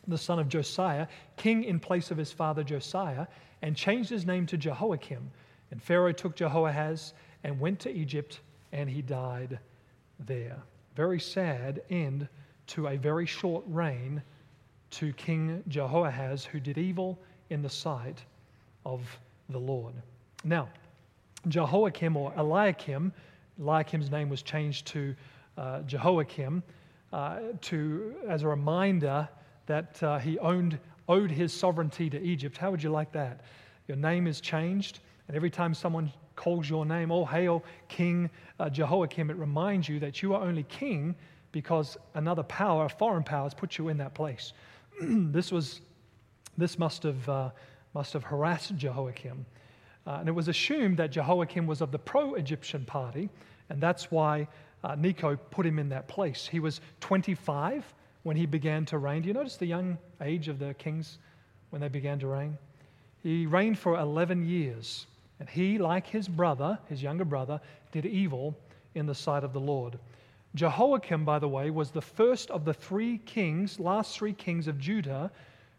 [0.07, 1.05] the son of Josiah,
[1.38, 3.27] king in place of his father Josiah,
[3.62, 5.29] and changed his name to Jehoiakim.
[5.69, 8.39] And Pharaoh took Jehoahaz and went to Egypt,
[8.71, 9.60] and he died
[10.19, 10.58] there.
[10.95, 12.28] Very sad end
[12.67, 14.21] to a very short reign
[14.91, 18.23] to King Jehoahaz, who did evil in the sight
[18.86, 19.02] of
[19.49, 19.93] the Lord.
[20.43, 20.69] Now,
[21.47, 23.13] Jehoiakim or Eliakim,
[23.60, 25.15] Eliakim's name was changed to
[25.58, 26.63] uh, Jehoiakim
[27.12, 29.28] uh, to, as a reminder
[29.65, 32.58] that uh, he owned, owed his sovereignty to Egypt.
[32.58, 33.41] How would you like that?
[33.88, 38.69] Your name is changed, and every time someone calls your name, Oh, hail King uh,
[38.69, 41.13] Jehoiakim, it reminds you that you are only king
[41.52, 44.54] because another power, a foreign power, has put you in that place.
[45.02, 45.82] this, was,
[46.58, 47.49] this must, have, uh,
[47.93, 49.45] must have harassed Jehoiakim.
[50.08, 53.30] Uh, and it was assumed that Jehoiakim was of the pro Egyptian party,
[53.69, 54.47] and that's why
[54.84, 56.47] uh, Necho put him in that place.
[56.47, 57.84] He was 25
[58.23, 59.23] when he began to reign.
[59.23, 61.17] Do you notice the young age of the kings
[61.71, 62.58] when they began to reign?
[63.23, 65.06] He reigned for 11 years.
[65.39, 68.58] And he, like his brother, his younger brother, did evil
[68.95, 69.97] in the sight of the Lord.
[70.56, 74.80] Jehoiakim, by the way, was the first of the three kings, last three kings of
[74.80, 75.32] Judah,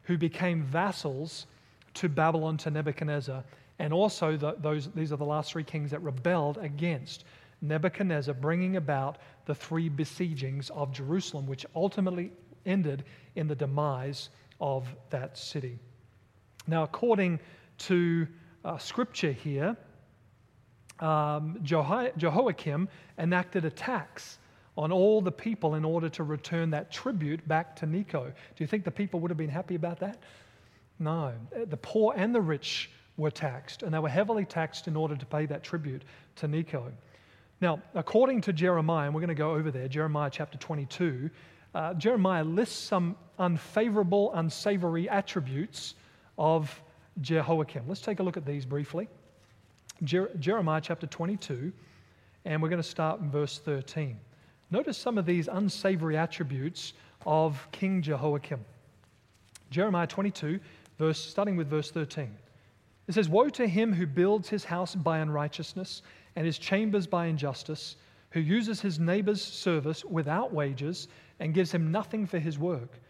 [0.03, 1.46] who became vassals
[1.94, 3.44] to Babylon, to Nebuchadnezzar.
[3.79, 7.25] And also, the, those, these are the last three kings that rebelled against
[7.62, 12.31] Nebuchadnezzar, bringing about the three besiegings of Jerusalem, which ultimately
[12.64, 15.79] ended in the demise of that city.
[16.66, 17.40] Now, according
[17.79, 18.27] to
[18.64, 19.77] uh, scripture here,
[21.01, 24.38] um, Jehoiakim enacted a tax
[24.77, 28.25] on all the people in order to return that tribute back to Necho.
[28.25, 30.18] Do you think the people would have been happy about that?
[30.99, 31.33] No.
[31.66, 35.27] The poor and the rich were taxed, and they were heavily taxed in order to
[35.27, 36.03] pay that tribute
[36.37, 36.92] to Necho.
[37.61, 41.31] Now, according to Jeremiah, and we're going to go over there, Jeremiah chapter 22,
[41.75, 45.94] uh, Jeremiah lists some unfavorable, unsavory attributes
[46.38, 46.81] of
[47.20, 47.85] Jehoiakim.
[47.87, 49.09] Let's take a look at these briefly.
[50.04, 51.72] Jer- Jeremiah chapter 22,
[52.44, 54.18] and we're going to start in verse 13.
[54.70, 56.94] Notice some of these unsavory attributes
[57.26, 58.64] of King Jehoiakim.
[59.70, 60.59] Jeremiah 22,
[60.98, 62.35] verse, starting with verse 13.
[63.09, 66.02] It says, Woe to him who builds his house by unrighteousness
[66.37, 67.96] and his chambers by injustice,
[68.30, 71.09] who uses his neighbor's service without wages
[71.40, 73.00] and gives him nothing for his work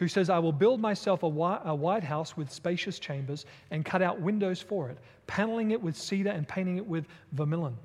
[0.00, 4.18] who says, I will build myself a wide house with spacious chambers and cut out
[4.18, 4.96] windows for it,
[5.26, 7.76] paneling it with cedar and painting it with vermilion.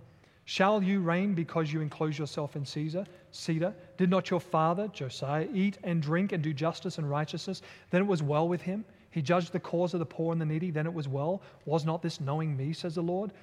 [0.45, 3.73] Shall you reign because you enclose yourself in Caesar, cedar?
[3.97, 7.61] Did not your father, Josiah, eat and drink and do justice and righteousness?
[7.89, 8.85] Then it was well with him.
[9.11, 10.71] He judged the cause of the poor and the needy.
[10.71, 11.41] Then it was well.
[11.65, 13.33] Was not this knowing me, says the Lord?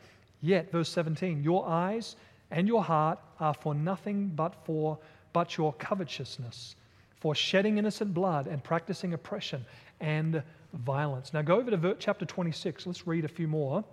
[0.41, 2.17] Yet, verse 17, your eyes
[2.51, 4.99] and your heart are for nothing but for
[5.35, 6.77] but your covetousness
[7.23, 9.65] for shedding innocent blood and practicing oppression
[10.01, 10.43] and
[10.73, 11.33] violence.
[11.33, 12.85] Now go over to chapter 26.
[12.85, 13.85] Let's read a few more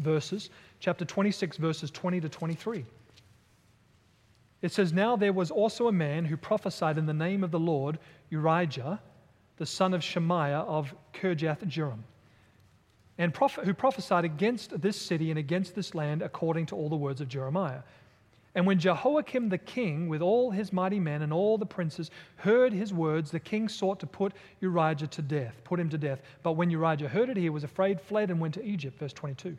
[0.00, 0.50] verses.
[0.78, 2.84] Chapter 26, verses 20 to 23.
[4.60, 7.58] It says, Now there was also a man who prophesied in the name of the
[7.58, 7.98] Lord,
[8.30, 8.98] Urijah,
[9.56, 12.02] the son of Shemaiah of Kirjath Jearim,
[13.16, 13.34] and
[13.64, 17.28] who prophesied against this city and against this land according to all the words of
[17.28, 17.80] Jeremiah.
[18.54, 22.72] And when Jehoiakim the king, with all his mighty men and all the princes, heard
[22.72, 26.20] his words, the king sought to put Urijah to death, put him to death.
[26.42, 28.98] But when Urijah heard it, he was afraid, fled, and went to Egypt.
[28.98, 29.56] Verse 22.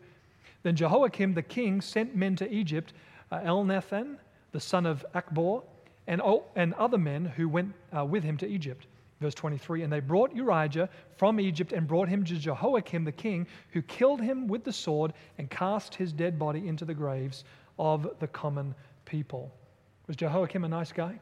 [0.62, 2.94] Then Jehoiakim the king sent men to Egypt,
[3.32, 4.18] uh, Elnathan,
[4.52, 5.64] the son of Achbor,
[6.06, 6.22] and,
[6.56, 8.86] and other men who went uh, with him to Egypt.
[9.20, 10.88] Verse 23 And they brought Urijah
[11.18, 15.14] from Egypt and brought him to Jehoiakim the king, who killed him with the sword
[15.40, 17.44] and cast his dead body into the graves
[17.78, 19.54] of the common people.
[20.08, 21.20] Was Jehoiakim a nice guy?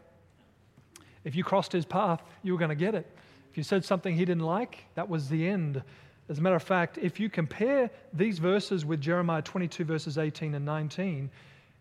[1.24, 3.06] If you crossed his path, you were going to get it.
[3.52, 5.84] If you said something he didn't like, that was the end.
[6.30, 10.56] As a matter of fact, if you compare these verses with Jeremiah 22, verses 18
[10.56, 11.30] and 19,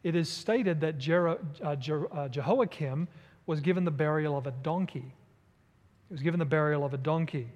[0.03, 3.07] it is stated that uh, uh, Jehoiakim
[3.47, 5.15] was given the burial of a donkey.
[6.09, 7.49] He was given the burial of a donkey.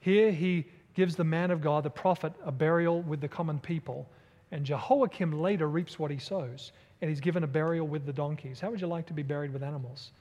[0.00, 4.08] Here he gives the man of God, the prophet, a burial with the common people.
[4.52, 8.60] And Jehoiakim later reaps what he sows, and he's given a burial with the donkeys.
[8.60, 10.12] How would you like to be buried with animals?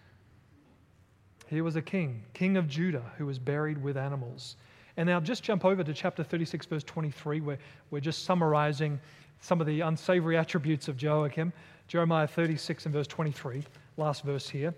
[1.48, 4.56] He was a king, king of Judah, who was buried with animals.
[4.96, 7.58] And now just jump over to chapter 36, verse 23, where
[7.92, 9.00] we're just summarizing
[9.42, 11.52] some of the unsavory attributes of Jehoiakim.
[11.90, 13.66] Jeremiah 36 and verse 23,
[13.98, 14.74] last verse here.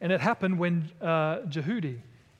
[0.00, 1.98] And it happened when uh, Jehudi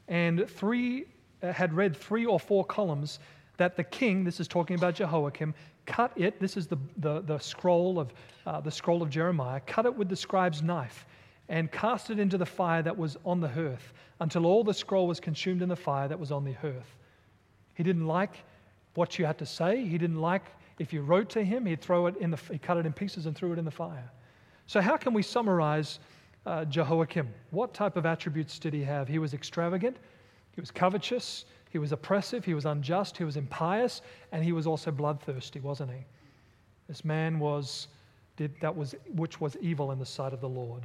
[0.08, 1.04] and three
[1.42, 3.18] uh, had read three or four columns
[3.56, 5.54] that the king, this is talking about Jehoiakim,
[5.86, 6.40] cut it.
[6.40, 8.12] This is the, the, the scroll of
[8.46, 9.60] uh, the scroll of Jeremiah.
[9.60, 11.06] Cut it with the scribe's knife
[11.48, 15.06] and cast it into the fire that was on the hearth until all the scroll
[15.06, 16.96] was consumed in the fire that was on the hearth.
[17.74, 18.44] He didn't like
[18.94, 19.84] what you had to say.
[19.84, 20.44] He didn't like
[20.78, 23.26] if you wrote to him, he'd throw it in the, he cut it in pieces
[23.26, 24.10] and threw it in the fire.
[24.66, 25.98] So, how can we summarize
[26.46, 27.28] uh, Jehoiakim?
[27.50, 29.06] What type of attributes did he have?
[29.06, 29.96] He was extravagant,
[30.54, 34.66] he was covetous, he was oppressive, he was unjust, he was impious, and he was
[34.66, 36.04] also bloodthirsty, wasn't he?
[36.86, 37.88] This man was,
[38.36, 40.82] did, that was, which was evil in the sight of the Lord.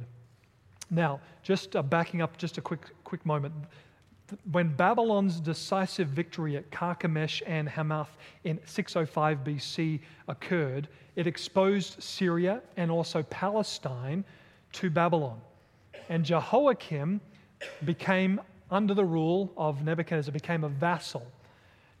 [0.90, 3.52] Now, just uh, backing up just a quick, quick moment.
[4.50, 12.62] When Babylon's decisive victory at Carchemish and Hamath in 605 BC occurred, it exposed Syria
[12.78, 14.24] and also Palestine
[14.72, 15.38] to Babylon.
[16.08, 17.20] And Jehoiakim
[17.84, 18.40] became
[18.70, 21.26] under the rule of Nebuchadnezzar, became a vassal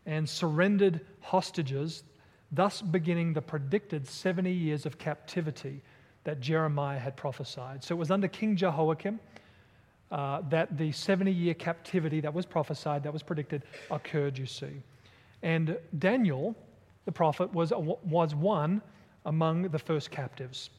[0.06, 2.02] and surrendered hostages,
[2.52, 5.82] thus beginning the predicted 70 years of captivity
[6.24, 7.84] that Jeremiah had prophesied.
[7.84, 9.20] So it was under King Jehoiakim
[10.10, 14.82] uh, that the 70 year captivity that was prophesied, that was predicted, occurred, you see.
[15.42, 16.56] And Daniel,
[17.04, 18.82] the prophet, was, was one
[19.26, 20.70] among the first captives.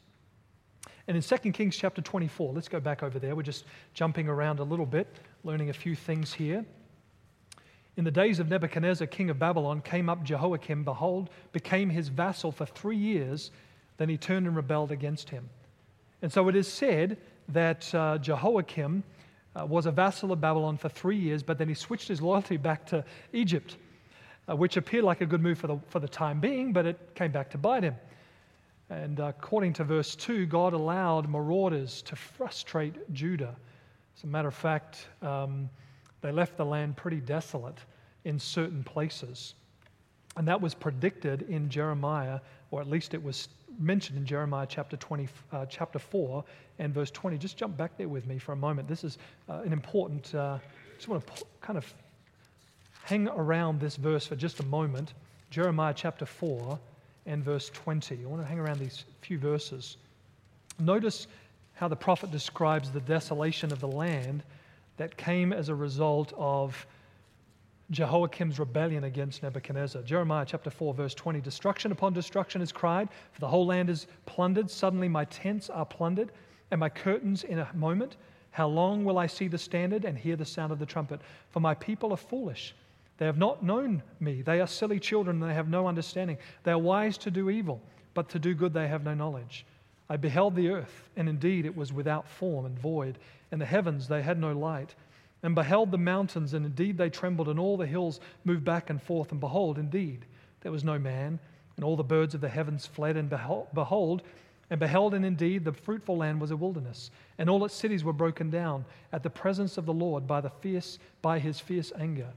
[1.10, 3.36] And in 2 Kings chapter 24, let's go back over there.
[3.36, 5.07] We're just jumping around a little bit
[5.43, 6.64] learning a few things here.
[7.97, 12.51] In the days of Nebuchadnezzar, king of Babylon, came up Jehoiakim, behold, became his vassal
[12.51, 13.49] for three years.
[13.97, 15.49] Then he turned and rebelled against him.
[16.22, 19.03] And so it is said that uh, Jehoiakim
[19.60, 22.57] uh, was a vassal of Babylon for three years, but then he switched his loyalty
[22.57, 23.03] back to
[23.34, 23.78] Egypt,
[24.47, 27.16] uh, which appeared like a good move for the, for the time being, but it
[27.16, 27.95] came back to bite him.
[28.90, 33.56] And according to verse 2, God allowed marauders to frustrate Judah.
[34.18, 35.70] As a matter of fact, um,
[36.22, 37.78] they left the land pretty desolate
[38.26, 39.54] in certain places.
[40.38, 42.40] And that was predicted in Jeremiah,
[42.72, 46.44] or at least it was mentioned in Jeremiah chapter, 20, uh, chapter 4
[46.80, 47.38] and verse 20.
[47.38, 48.88] Just jump back there with me for a moment.
[48.88, 49.18] This is
[49.48, 50.58] uh, an important, uh,
[50.96, 51.94] just want to kind of
[53.04, 55.14] hang around this verse for just a moment.
[55.50, 56.80] Jeremiah chapter 4
[57.30, 58.23] and verse 20.
[58.23, 59.97] I want to hang around these few verses.
[60.80, 61.27] Notice
[61.73, 64.43] how the prophet describes the desolation of the land
[64.97, 66.88] that came as a result of
[67.91, 70.01] Jehoiakim's rebellion against Nebuchadnezzar.
[70.01, 74.07] Jeremiah chapter 4, verse 20 Destruction upon destruction is cried, for the whole land is
[74.25, 74.69] plundered.
[74.69, 76.32] Suddenly my tents are plundered,
[76.71, 78.17] and my curtains in a moment.
[78.51, 81.21] How long will I see the standard and hear the sound of the trumpet?
[81.51, 82.73] For my people are foolish.
[83.20, 84.41] They have not known me.
[84.41, 86.38] They are silly children, and they have no understanding.
[86.63, 87.82] They are wise to do evil,
[88.13, 89.65] but to do good they have no knowledge.
[90.09, 93.20] I beheld the earth, and indeed it was without form and void,
[93.51, 94.95] and the heavens they had no light.
[95.43, 99.01] And beheld the mountains, and indeed they trembled, and all the hills moved back and
[99.01, 99.32] forth.
[99.32, 100.26] And behold, indeed,
[100.61, 101.39] there was no man,
[101.76, 103.17] and all the birds of the heavens fled.
[103.17, 104.24] And behold,
[104.70, 108.13] and beheld, and indeed the fruitful land was a wilderness, and all its cities were
[108.13, 112.30] broken down at the presence of the Lord by the fierce, by his fierce anger.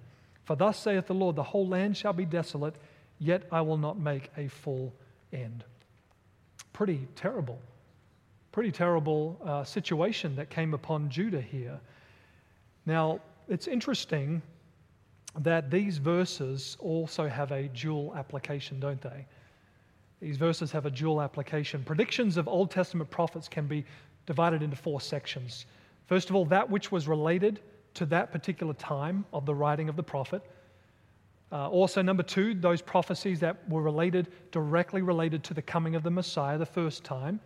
[0.44, 2.74] For thus saith the Lord, the whole land shall be desolate,
[3.18, 4.92] yet I will not make a full
[5.32, 5.64] end
[6.72, 7.58] pretty terrible.
[8.50, 11.80] pretty terrible uh, situation that came upon Judah here.
[12.84, 14.42] Now, it's interesting
[15.38, 19.26] that these verses also have a dual application, don't they?
[20.20, 21.82] These verses have a dual application.
[21.82, 23.84] Predictions of Old Testament prophets can be
[24.26, 25.64] divided into four sections.
[26.06, 27.60] First of all, that which was related
[27.94, 30.42] to that particular time of the writing of the prophet.
[31.50, 36.02] Uh, also, number two, those prophecies that were related, directly related to the coming of
[36.02, 37.38] the Messiah the first time.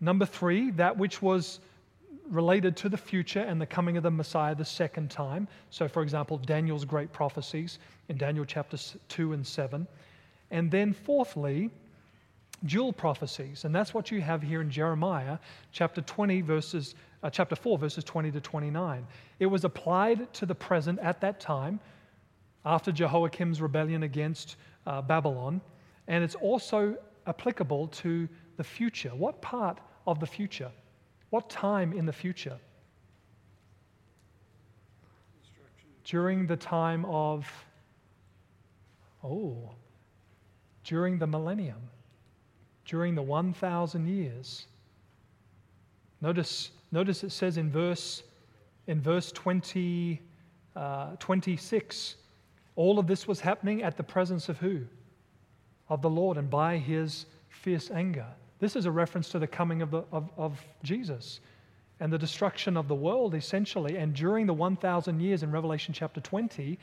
[0.00, 1.60] Number three, that which was
[2.30, 5.48] related to the future and the coming of the Messiah the second time.
[5.68, 9.86] So, for example, Daniel's great prophecies in Daniel chapters 2 and 7.
[10.50, 11.70] And then, fourthly,
[12.64, 13.64] dual prophecies.
[13.64, 15.38] And that's what you have here in Jeremiah
[15.72, 19.06] chapter 20, verses, uh, chapter 4, verses 20 to 29.
[19.38, 21.80] It was applied to the present at that time
[22.64, 24.56] after Jehoiakim's rebellion against
[24.86, 25.60] uh, Babylon,
[26.08, 26.96] and it's also
[27.26, 29.10] applicable to the future.
[29.10, 30.70] What part of the future?
[31.30, 32.58] What time in the future?
[36.04, 37.48] During the time of,
[39.22, 39.70] oh,
[40.84, 41.80] during the millennium,
[42.90, 44.66] during the 1,000 years.
[46.20, 48.24] Notice, notice it says in verse,
[48.88, 50.20] in verse 20,
[50.74, 52.16] uh, 26
[52.76, 54.80] all of this was happening at the presence of who?
[55.88, 58.26] Of the Lord and by his fierce anger.
[58.58, 61.40] This is a reference to the coming of, the, of, of Jesus
[62.00, 63.98] and the destruction of the world, essentially.
[63.98, 66.78] And during the 1,000 years in Revelation chapter 20,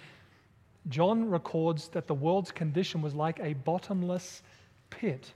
[0.89, 4.43] John records that the world's condition was like a bottomless
[4.89, 5.33] pit,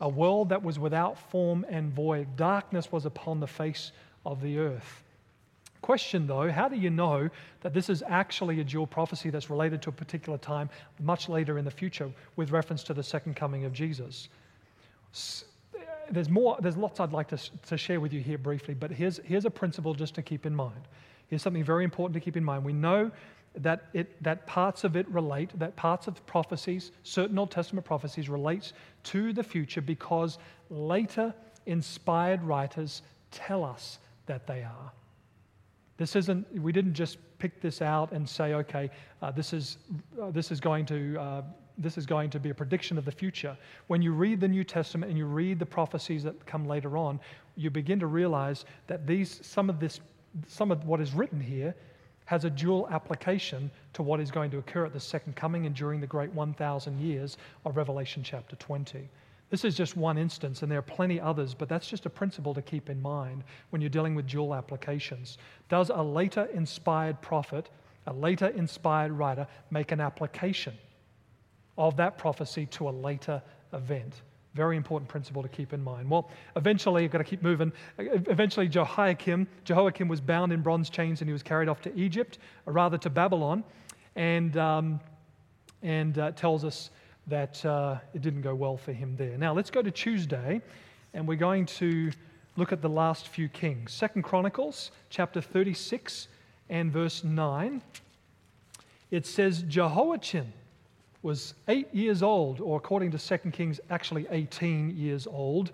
[0.00, 2.36] a world that was without form and void.
[2.36, 3.92] Darkness was upon the face
[4.24, 5.02] of the earth.
[5.82, 7.30] Question though, how do you know
[7.60, 10.68] that this is actually a dual prophecy that's related to a particular time
[11.00, 14.28] much later in the future with reference to the second coming of Jesus?
[16.10, 17.38] There's more, there's lots I'd like to,
[17.68, 20.54] to share with you here briefly, but here's, here's a principle just to keep in
[20.54, 20.80] mind.
[21.28, 22.64] Here's something very important to keep in mind.
[22.64, 23.10] We know
[23.58, 28.28] that, it, that parts of it relate, that parts of prophecies, certain Old Testament prophecies,
[28.28, 28.72] relate
[29.04, 30.38] to the future because
[30.70, 31.34] later
[31.66, 34.92] inspired writers tell us that they are.
[35.96, 38.90] This isn't, we didn't just pick this out and say, okay,
[39.22, 39.78] uh, this, is,
[40.20, 41.42] uh, this, is going to, uh,
[41.78, 43.56] this is going to be a prediction of the future.
[43.86, 47.18] When you read the New Testament and you read the prophecies that come later on,
[47.56, 50.00] you begin to realize that these, some, of this,
[50.46, 51.74] some of what is written here
[52.26, 55.74] has a dual application to what is going to occur at the second coming and
[55.74, 59.08] during the great 1,000 years of Revelation chapter 20.
[59.48, 62.52] This is just one instance, and there are plenty others, but that's just a principle
[62.52, 65.38] to keep in mind when you're dealing with dual applications.
[65.68, 67.70] Does a later inspired prophet,
[68.08, 70.74] a later inspired writer, make an application
[71.78, 73.40] of that prophecy to a later
[73.72, 74.22] event?
[74.56, 76.08] Very important principle to keep in mind.
[76.08, 77.70] Well, eventually, you've got to keep moving.
[77.98, 82.38] Eventually, Jehoiakim, Jehoiakim was bound in bronze chains and he was carried off to Egypt,
[82.64, 83.62] or rather to Babylon,
[84.14, 84.98] and, um,
[85.82, 86.88] and uh, tells us
[87.26, 89.36] that uh, it didn't go well for him there.
[89.36, 90.62] Now let's go to Tuesday,
[91.12, 92.10] and we're going to
[92.56, 93.92] look at the last few kings.
[93.92, 96.28] Second Chronicles chapter 36
[96.70, 97.82] and verse 9.
[99.10, 100.54] It says Jehoiachin
[101.26, 105.72] was eight years old, or according to Second Kings, actually 18 years old.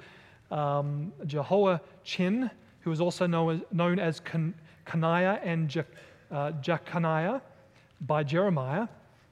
[0.51, 2.51] Um, Jehoiachin,
[2.81, 4.23] who was also known as, known as
[5.45, 5.85] and Je,
[6.31, 7.43] uh, Jeconiah
[8.01, 8.89] by Jeremiah,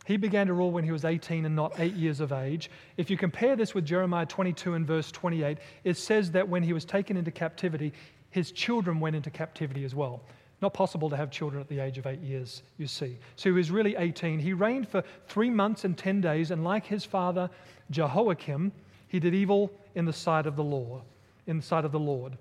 [0.06, 2.70] he began to rule when he was 18 and not eight years of age.
[2.98, 6.74] If you compare this with Jeremiah 22 and verse 28, it says that when he
[6.74, 7.94] was taken into captivity,
[8.28, 10.20] his children went into captivity as well.
[10.62, 13.18] Not possible to have children at the age of eight years, you see.
[13.36, 14.38] So he was really 18.
[14.38, 17.48] He reigned for three months and 10 days, and like his father
[17.90, 18.72] Jehoiakim,
[19.08, 21.02] he did evil in the sight of the Lord.
[21.46, 22.36] In the sight of the Lord.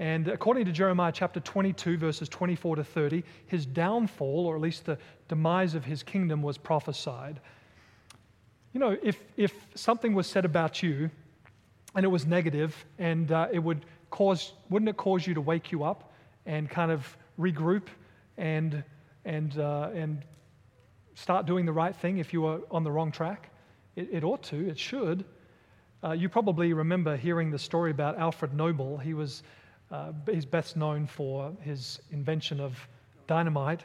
[0.00, 4.84] And according to Jeremiah chapter 22, verses 24 to 30, his downfall, or at least
[4.84, 4.98] the
[5.28, 7.40] demise of his kingdom, was prophesied.
[8.72, 11.08] You know, if, if something was said about you
[11.94, 15.70] and it was negative, and uh, it would cause, wouldn't it cause you to wake
[15.70, 16.12] you up
[16.44, 17.86] and kind of regroup
[18.36, 18.84] and,
[19.24, 20.22] and, uh, and
[21.14, 23.50] start doing the right thing if you were on the wrong track?
[23.96, 25.24] It, it ought to, it should.
[26.02, 28.98] Uh, you probably remember hearing the story about Alfred Nobel.
[28.98, 29.42] He was
[29.90, 32.76] uh, he's best known for his invention of
[33.26, 33.84] dynamite.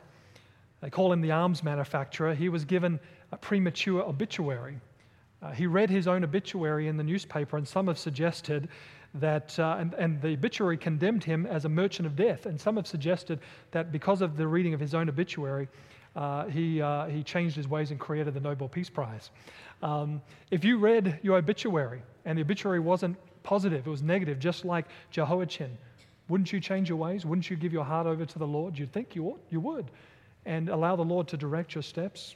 [0.82, 2.34] They call him the arms manufacturer.
[2.34, 3.00] He was given
[3.32, 4.80] a premature obituary.
[5.42, 8.70] Uh, he read his own obituary in the newspaper, and some have suggested
[9.16, 12.46] that, uh, and, and, the obituary condemned him as a merchant of death.
[12.46, 13.40] And some have suggested
[13.72, 15.68] that because of the reading of his own obituary,
[16.16, 19.32] uh, he, uh, he changed his ways and created the Nobel Peace Prize.
[19.82, 24.66] Um, if you read your obituary and the obituary wasn't positive, it was negative, just
[24.66, 25.76] like Jehoiachin.
[26.28, 27.26] Wouldn't you change your ways?
[27.26, 28.78] Wouldn't you give your heart over to the Lord?
[28.78, 29.90] You'd think you ought, you would,
[30.46, 32.36] and allow the Lord to direct your steps.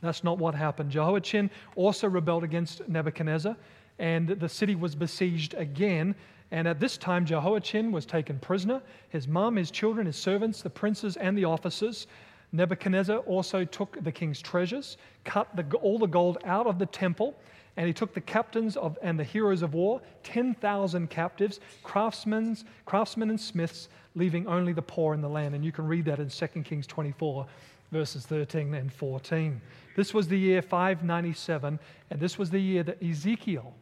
[0.00, 0.90] That's not what happened.
[0.90, 3.56] Jehoiachin also rebelled against Nebuchadnezzar,
[3.98, 6.14] and the city was besieged again.
[6.50, 8.80] And at this time, Jehoiachin was taken prisoner.
[9.08, 12.06] His mom, his children, his servants, the princes, and the officers.
[12.52, 17.34] Nebuchadnezzar also took the king's treasures, cut the, all the gold out of the temple,
[17.76, 23.30] and he took the captains of, and the heroes of war, 10,000 captives, craftsmen, craftsmen
[23.30, 25.56] and smiths, leaving only the poor in the land.
[25.56, 27.44] And you can read that in 2 Kings 24,
[27.90, 29.60] verses 13 and 14.
[29.96, 31.80] This was the year 597,
[32.10, 33.74] and this was the year that Ezekiel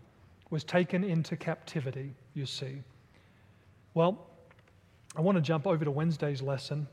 [0.53, 2.83] was taken into captivity, you see.
[3.95, 4.27] Well,
[5.17, 6.87] I want to jump over to Wednesday's lesson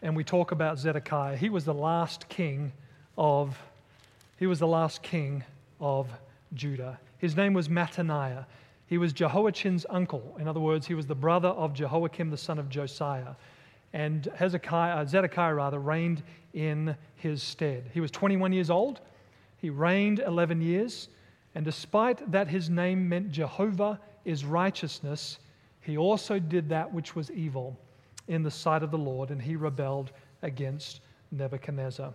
[0.00, 1.36] and we talk about Zedekiah.
[1.36, 2.72] He was the last king
[3.18, 3.60] of
[4.38, 5.42] he was the last king
[5.80, 6.08] of
[6.52, 7.00] Judah.
[7.18, 8.44] His name was Mattaniah.
[8.86, 10.36] He was Jehoiachin's uncle.
[10.38, 13.34] In other words, he was the brother of Jehoiakim, the son of Josiah.
[13.92, 16.22] And Hezekiah, uh, Zedekiah rather, reigned
[16.52, 17.90] in his stead.
[17.92, 19.00] He was 21 years old.
[19.56, 21.08] He reigned 11 years.
[21.54, 25.38] And despite that his name meant Jehovah is righteousness,
[25.80, 27.78] he also did that which was evil
[28.28, 31.00] in the sight of the Lord, and he rebelled against
[31.30, 32.12] Nebuchadnezzar.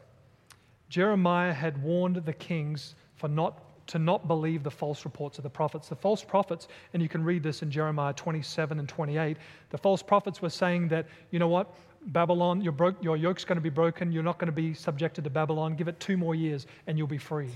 [0.89, 5.49] Jeremiah had warned the kings for not to not believe the false reports of the
[5.49, 5.89] prophets.
[5.89, 9.37] The false prophets, and you can read this in Jeremiah 27 and 28,
[9.71, 11.73] the false prophets were saying that, you know what,
[12.07, 15.31] Babylon, your, your yoke's going to be broken, you're not going to be subjected to
[15.31, 17.49] Babylon, give it two more years and you'll be free.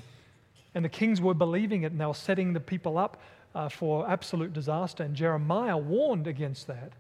[0.76, 3.22] And the kings were believing it and they were setting the people up
[3.56, 5.04] uh, for absolute disaster.
[5.04, 6.94] And Jeremiah warned against that.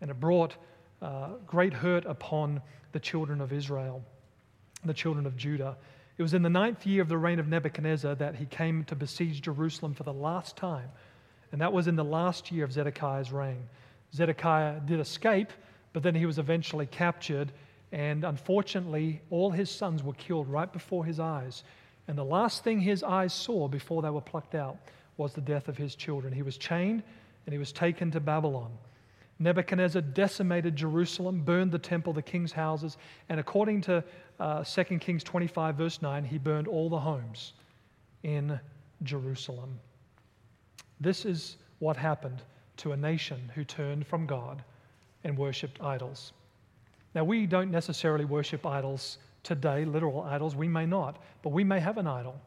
[0.00, 0.56] And it brought
[1.00, 4.02] uh, great hurt upon the children of Israel,
[4.84, 5.76] the children of Judah.
[6.18, 8.94] It was in the ninth year of the reign of Nebuchadnezzar that he came to
[8.94, 10.90] besiege Jerusalem for the last time.
[11.52, 13.68] And that was in the last year of Zedekiah's reign.
[14.14, 15.52] Zedekiah did escape,
[15.92, 17.52] but then he was eventually captured.
[17.92, 21.64] And unfortunately, all his sons were killed right before his eyes.
[22.08, 24.76] And the last thing his eyes saw before they were plucked out
[25.16, 26.32] was the death of his children.
[26.32, 27.02] He was chained
[27.46, 28.70] and he was taken to Babylon.
[29.38, 32.96] Nebuchadnezzar decimated Jerusalem, burned the temple, the king's houses,
[33.28, 34.04] and according to
[34.38, 37.54] uh, 2 Kings 25, verse 9, he burned all the homes
[38.22, 38.58] in
[39.02, 39.80] Jerusalem.
[41.00, 42.42] This is what happened
[42.78, 44.62] to a nation who turned from God
[45.24, 46.32] and worshipped idols.
[47.14, 50.54] Now, we don't necessarily worship idols today, literal idols.
[50.54, 52.40] We may not, but we may have an idol.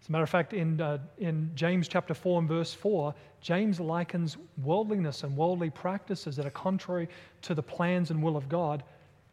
[0.00, 3.80] As a matter of fact, in, uh, in James chapter 4 and verse 4, James
[3.80, 7.08] likens worldliness and worldly practices that are contrary
[7.42, 8.82] to the plans and will of God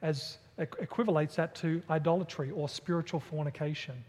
[0.02, 4.04] as equivalates that to idolatry or spiritual fornication.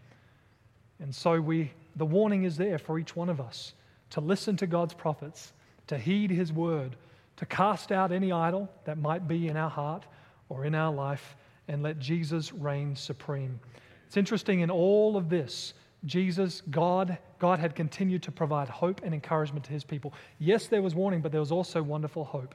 [0.99, 3.73] And so we, the warning is there for each one of us
[4.11, 5.53] to listen to God's prophets,
[5.87, 6.95] to heed his word,
[7.37, 10.05] to cast out any idol that might be in our heart
[10.49, 11.35] or in our life,
[11.67, 13.59] and let Jesus reign supreme.
[14.07, 15.73] It's interesting in all of this,
[16.05, 20.13] Jesus, God, God had continued to provide hope and encouragement to his people.
[20.39, 22.53] Yes, there was warning, but there was also wonderful hope.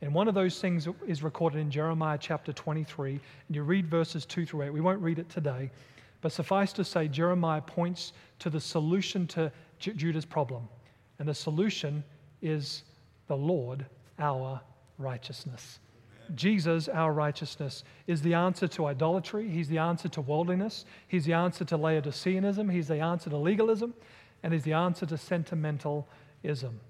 [0.00, 3.12] And one of those things is recorded in Jeremiah chapter 23.
[3.12, 4.70] And you read verses 2 through 8.
[4.72, 5.70] We won't read it today.
[6.20, 10.68] But suffice to say, Jeremiah points to the solution to Judah's problem.
[11.18, 12.02] And the solution
[12.42, 12.82] is
[13.26, 13.86] the Lord,
[14.18, 14.60] our
[14.98, 15.78] righteousness.
[16.34, 19.48] Jesus, our righteousness, is the answer to idolatry.
[19.48, 20.84] He's the answer to worldliness.
[21.08, 22.70] He's the answer to Laodiceanism.
[22.70, 23.94] He's the answer to legalism.
[24.42, 26.80] And he's the answer to sentimentalism.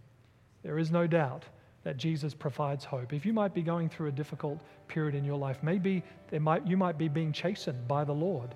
[0.62, 1.44] There is no doubt
[1.84, 3.12] that Jesus provides hope.
[3.12, 6.66] If you might be going through a difficult period in your life, maybe there might,
[6.66, 8.54] you might be being chastened by the Lord.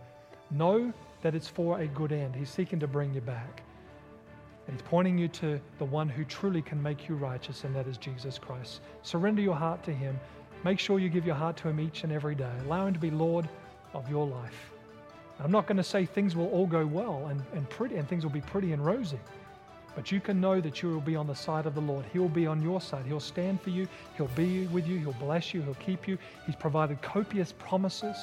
[0.51, 2.35] Know that it's for a good end.
[2.35, 3.63] He's seeking to bring you back.
[4.67, 7.87] And he's pointing you to the one who truly can make you righteous, and that
[7.87, 8.81] is Jesus Christ.
[9.03, 10.19] Surrender your heart to him.
[10.65, 12.53] Make sure you give your heart to Him each and every day.
[12.67, 13.49] Allow Him to be Lord
[13.95, 14.73] of your life.
[15.41, 18.23] I'm not going to say things will all go well and, and pretty and things
[18.23, 19.19] will be pretty and rosy.
[19.95, 22.05] But you can know that you will be on the side of the Lord.
[22.13, 23.05] He'll be on your side.
[23.05, 23.87] He'll stand for you.
[24.17, 24.99] He'll be with you.
[24.99, 25.61] He'll bless you.
[25.63, 26.17] He'll keep you.
[26.47, 28.17] He's provided copious promises.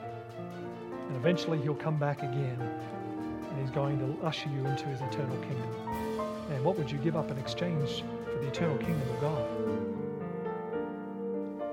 [0.00, 5.36] And eventually he'll come back again and he's going to usher you into his eternal
[5.38, 5.70] kingdom.
[6.50, 9.85] And what would you give up in exchange for the eternal kingdom of God?